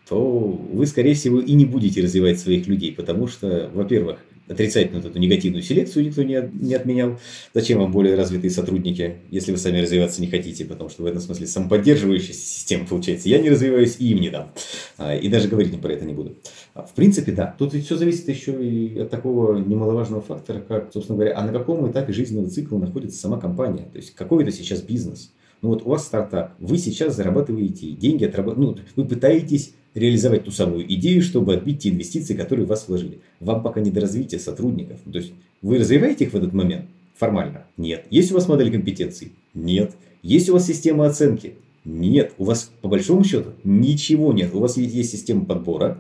[0.07, 5.11] то вы, скорее всего, и не будете развивать своих людей, потому что, во-первых, отрицательную вот
[5.11, 7.19] эту негативную селекцию никто не, не отменял.
[7.53, 11.21] Зачем вам более развитые сотрудники, если вы сами развиваться не хотите, потому что в этом
[11.21, 13.29] смысле самоподдерживающая система получается.
[13.29, 14.51] Я не развиваюсь и им не дам.
[14.97, 16.35] А, и даже говорить про это не буду.
[16.73, 17.55] А, в принципе, да.
[17.57, 21.89] Тут все зависит еще и от такого немаловажного фактора, как, собственно говоря, а на каком
[21.89, 23.87] этапе жизненного цикла находится сама компания.
[23.91, 25.31] То есть, какой это сейчас бизнес.
[25.61, 28.57] Ну вот у вас стартап, вы сейчас зарабатываете деньги, отработ...
[28.57, 33.19] ну, вы пытаетесь реализовать ту самую идею, чтобы отбить те инвестиции, которые в вас вложили.
[33.39, 34.99] Вам пока не до развития сотрудников.
[35.11, 36.85] То есть вы развиваете их в этот момент?
[37.15, 37.65] Формально?
[37.77, 38.05] Нет.
[38.09, 39.31] Есть у вас модель компетенций?
[39.53, 39.93] Нет.
[40.21, 41.55] Есть у вас система оценки?
[41.85, 42.33] Нет.
[42.37, 44.53] У вас по большому счету ничего нет.
[44.53, 45.97] У вас есть, есть система подбора,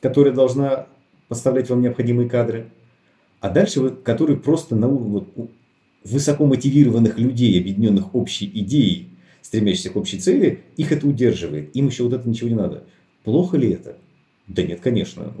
[0.00, 0.86] которая должна
[1.26, 2.68] поставлять вам необходимые кадры.
[3.40, 5.50] А дальше вы, которые просто на уровне вот,
[6.04, 9.08] высоко мотивированных людей, объединенных общей идеей,
[9.40, 11.74] стремящихся к общей цели, их это удерживает.
[11.74, 12.84] Им еще вот это ничего не надо.
[13.24, 13.96] Плохо ли это?
[14.48, 15.32] Да нет, конечно.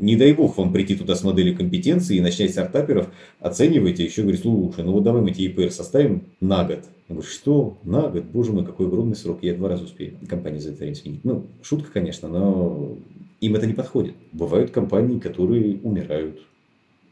[0.00, 3.08] Не дай бог вам прийти туда с моделью компетенции и начать стартаперов
[3.40, 6.80] оценивать, и еще говорить, слушай, ну вот давай мы тебе ИПР составим на год.
[7.08, 7.78] Я говорю, что?
[7.84, 8.24] На год?
[8.24, 9.38] Боже мой, какой огромный срок.
[9.42, 11.24] Я два раза успею компанию за это время сменить.
[11.24, 12.96] Ну, шутка, конечно, но
[13.40, 14.14] им это не подходит.
[14.32, 16.40] Бывают компании, которые умирают.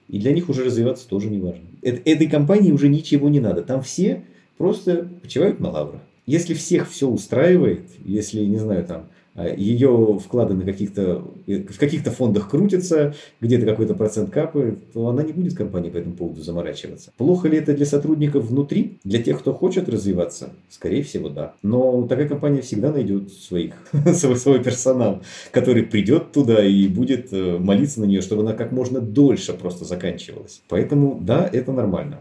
[0.08, 1.62] И для них уже развиваться тоже не важно.
[1.82, 3.62] Этой компании уже ничего не надо.
[3.62, 4.24] Там все
[4.58, 6.00] просто почивают на лаврах.
[6.26, 9.06] Если всех все устраивает, если, не знаю, там,
[9.44, 15.22] ее вклады на каких-то, э, в каких-то фондах крутятся, где-то какой-то процент капает, то она
[15.22, 17.12] не будет компании по этому поводу заморачиваться.
[17.16, 18.98] Плохо ли это для сотрудников внутри?
[19.04, 20.50] Для тех, кто хочет развиваться?
[20.70, 21.54] Скорее всего, да.
[21.62, 23.74] Но такая компания всегда найдет своих,
[24.14, 28.72] свой, свой персонал, который придет туда и будет э, молиться на нее, чтобы она как
[28.72, 30.62] можно дольше просто заканчивалась.
[30.68, 32.20] Поэтому, да, это нормально.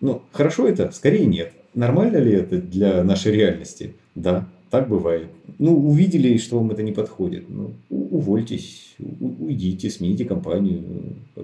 [0.00, 0.90] Ну, хорошо это?
[0.92, 1.52] Скорее нет.
[1.74, 3.94] Нормально ли это для нашей реальности?
[4.14, 4.46] Да.
[4.70, 5.28] Так бывает.
[5.58, 7.44] Ну, увидели, что вам это не подходит.
[7.48, 10.82] Ну, увольтесь, уйдите, смените компанию.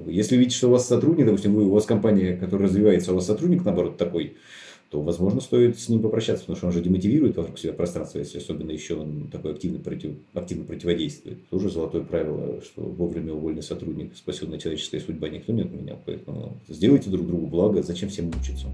[0.07, 3.17] Если видите, что у вас сотрудник, допустим, вы, у вас компания, которая развивается, а у
[3.17, 4.35] вас сотрудник, наоборот, такой,
[4.91, 8.39] то, возможно, стоит с ним попрощаться, потому что он же демотивирует вокруг себя пространство, если
[8.39, 11.49] особенно еще он такой активно, против, активно противодействует.
[11.49, 15.99] Тоже золотое правило, что вовремя уволенный сотрудник, спасенная человеческая судьба никто не отменял.
[16.05, 18.67] Поэтому сделайте друг другу благо, зачем всем мучиться.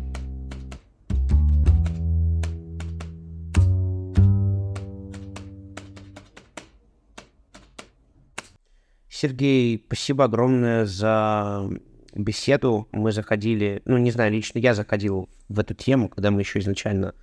[9.19, 11.67] Сергей, спасибо огромное за
[12.15, 12.87] беседу.
[12.93, 17.15] Мы заходили, ну, не знаю, лично я заходил в эту тему, когда мы еще изначально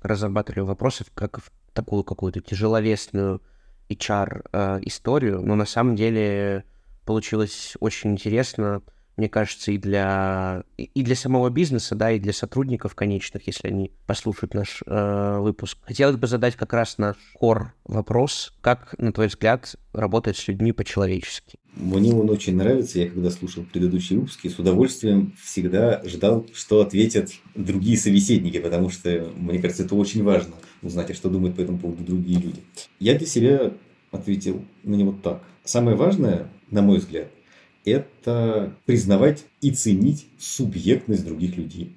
[0.00, 3.42] разрабатывали вопросы, как в такую какую-то тяжеловесную
[3.90, 6.64] HR-историю, э, но на самом деле
[7.04, 8.80] получилось очень интересно
[9.16, 13.92] мне кажется, и для, и для самого бизнеса, да, и для сотрудников конечных, если они
[14.06, 15.78] послушают наш э, выпуск.
[15.82, 20.72] Хотелось бы задать как раз наш кор вопрос, как, на твой взгляд, работать с людьми
[20.72, 21.58] по-человечески?
[21.74, 22.98] Мне он очень нравится.
[22.98, 29.30] Я когда слушал предыдущие выпуски, с удовольствием всегда ждал, что ответят другие собеседники, потому что,
[29.36, 32.60] мне кажется, это очень важно узнать, а что думают по этому поводу другие люди.
[32.98, 33.72] Я для себя
[34.10, 35.42] ответил на него так.
[35.64, 37.28] Самое важное, на мой взгляд,
[37.84, 41.92] это признавать и ценить субъектность других людей.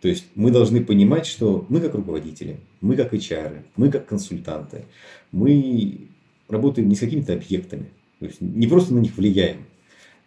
[0.00, 4.84] То есть мы должны понимать, что мы как руководители, мы как HR, мы как консультанты,
[5.32, 6.08] мы
[6.48, 7.90] работаем не с какими-то объектами,
[8.20, 9.66] то есть не просто на них влияем.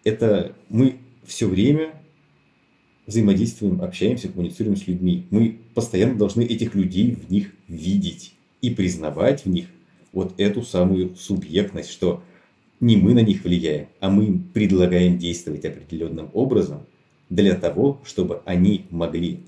[0.03, 0.95] Это мы
[1.26, 1.93] все время
[3.07, 5.26] взаимодействуем, общаемся, коммуницируем с людьми.
[5.30, 9.67] Мы постоянно должны этих людей в них видеть и признавать в них
[10.11, 12.24] вот эту самую субъектность, что
[12.82, 16.82] не мы на них влияем, а мы им предлагаем действовать определенным образом
[17.30, 19.40] для того, чтобы они могли,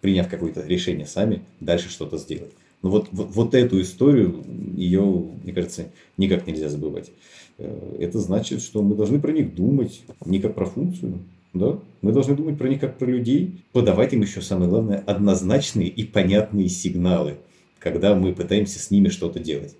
[0.00, 2.52] приняв какое-то решение сами, дальше что-то сделать.
[2.82, 4.44] Но вот, вот, вот эту историю,
[4.76, 5.02] ее,
[5.42, 5.86] мне кажется,
[6.18, 7.10] никак нельзя забывать.
[7.58, 11.20] Э, это значит, что мы должны про них думать не как про функцию,
[11.54, 11.78] да?
[12.02, 16.04] Мы должны думать про них как про людей, подавать им еще, самое главное, однозначные и
[16.04, 17.36] понятные сигналы,
[17.78, 19.72] когда мы пытаемся с ними что-то делать.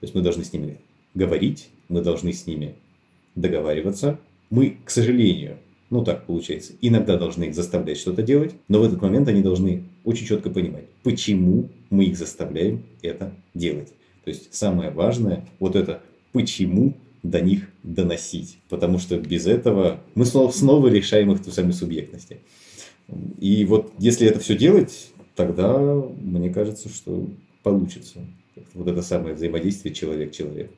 [0.00, 0.78] То есть мы должны с ними
[1.18, 2.74] говорить, мы должны с ними
[3.34, 4.18] договариваться.
[4.50, 5.58] Мы, к сожалению,
[5.90, 9.84] ну так получается, иногда должны их заставлять что-то делать, но в этот момент они должны
[10.04, 13.88] очень четко понимать, почему мы их заставляем это делать.
[14.24, 16.02] То есть самое важное, вот это
[16.32, 18.58] почему до них доносить.
[18.68, 22.38] Потому что без этого мы снова, решаем их ту самую субъектности.
[23.40, 27.26] И вот если это все делать, тогда мне кажется, что
[27.62, 28.20] получится.
[28.74, 30.70] Вот это самое взаимодействие человек-человек.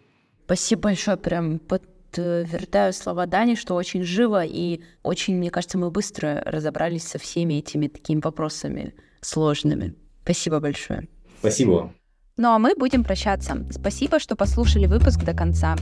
[0.50, 6.42] Спасибо большое, прям подтверждаю слова Дани, что очень живо и очень, мне кажется, мы быстро
[6.44, 9.94] разобрались со всеми этими такими вопросами сложными.
[10.24, 11.06] Спасибо большое.
[11.38, 11.94] Спасибо
[12.36, 13.64] Ну а мы будем прощаться.
[13.70, 15.76] Спасибо, что послушали выпуск до конца.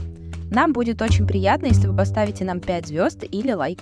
[0.51, 3.79] Нам будет очень приятно, если вы поставите нам 5 звезд или лайк.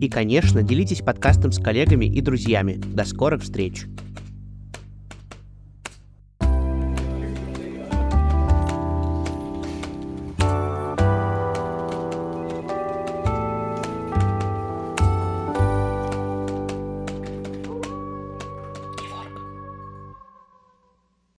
[0.00, 2.72] И, конечно, делитесь подкастом с коллегами и друзьями.
[2.72, 3.86] До скорых встреч!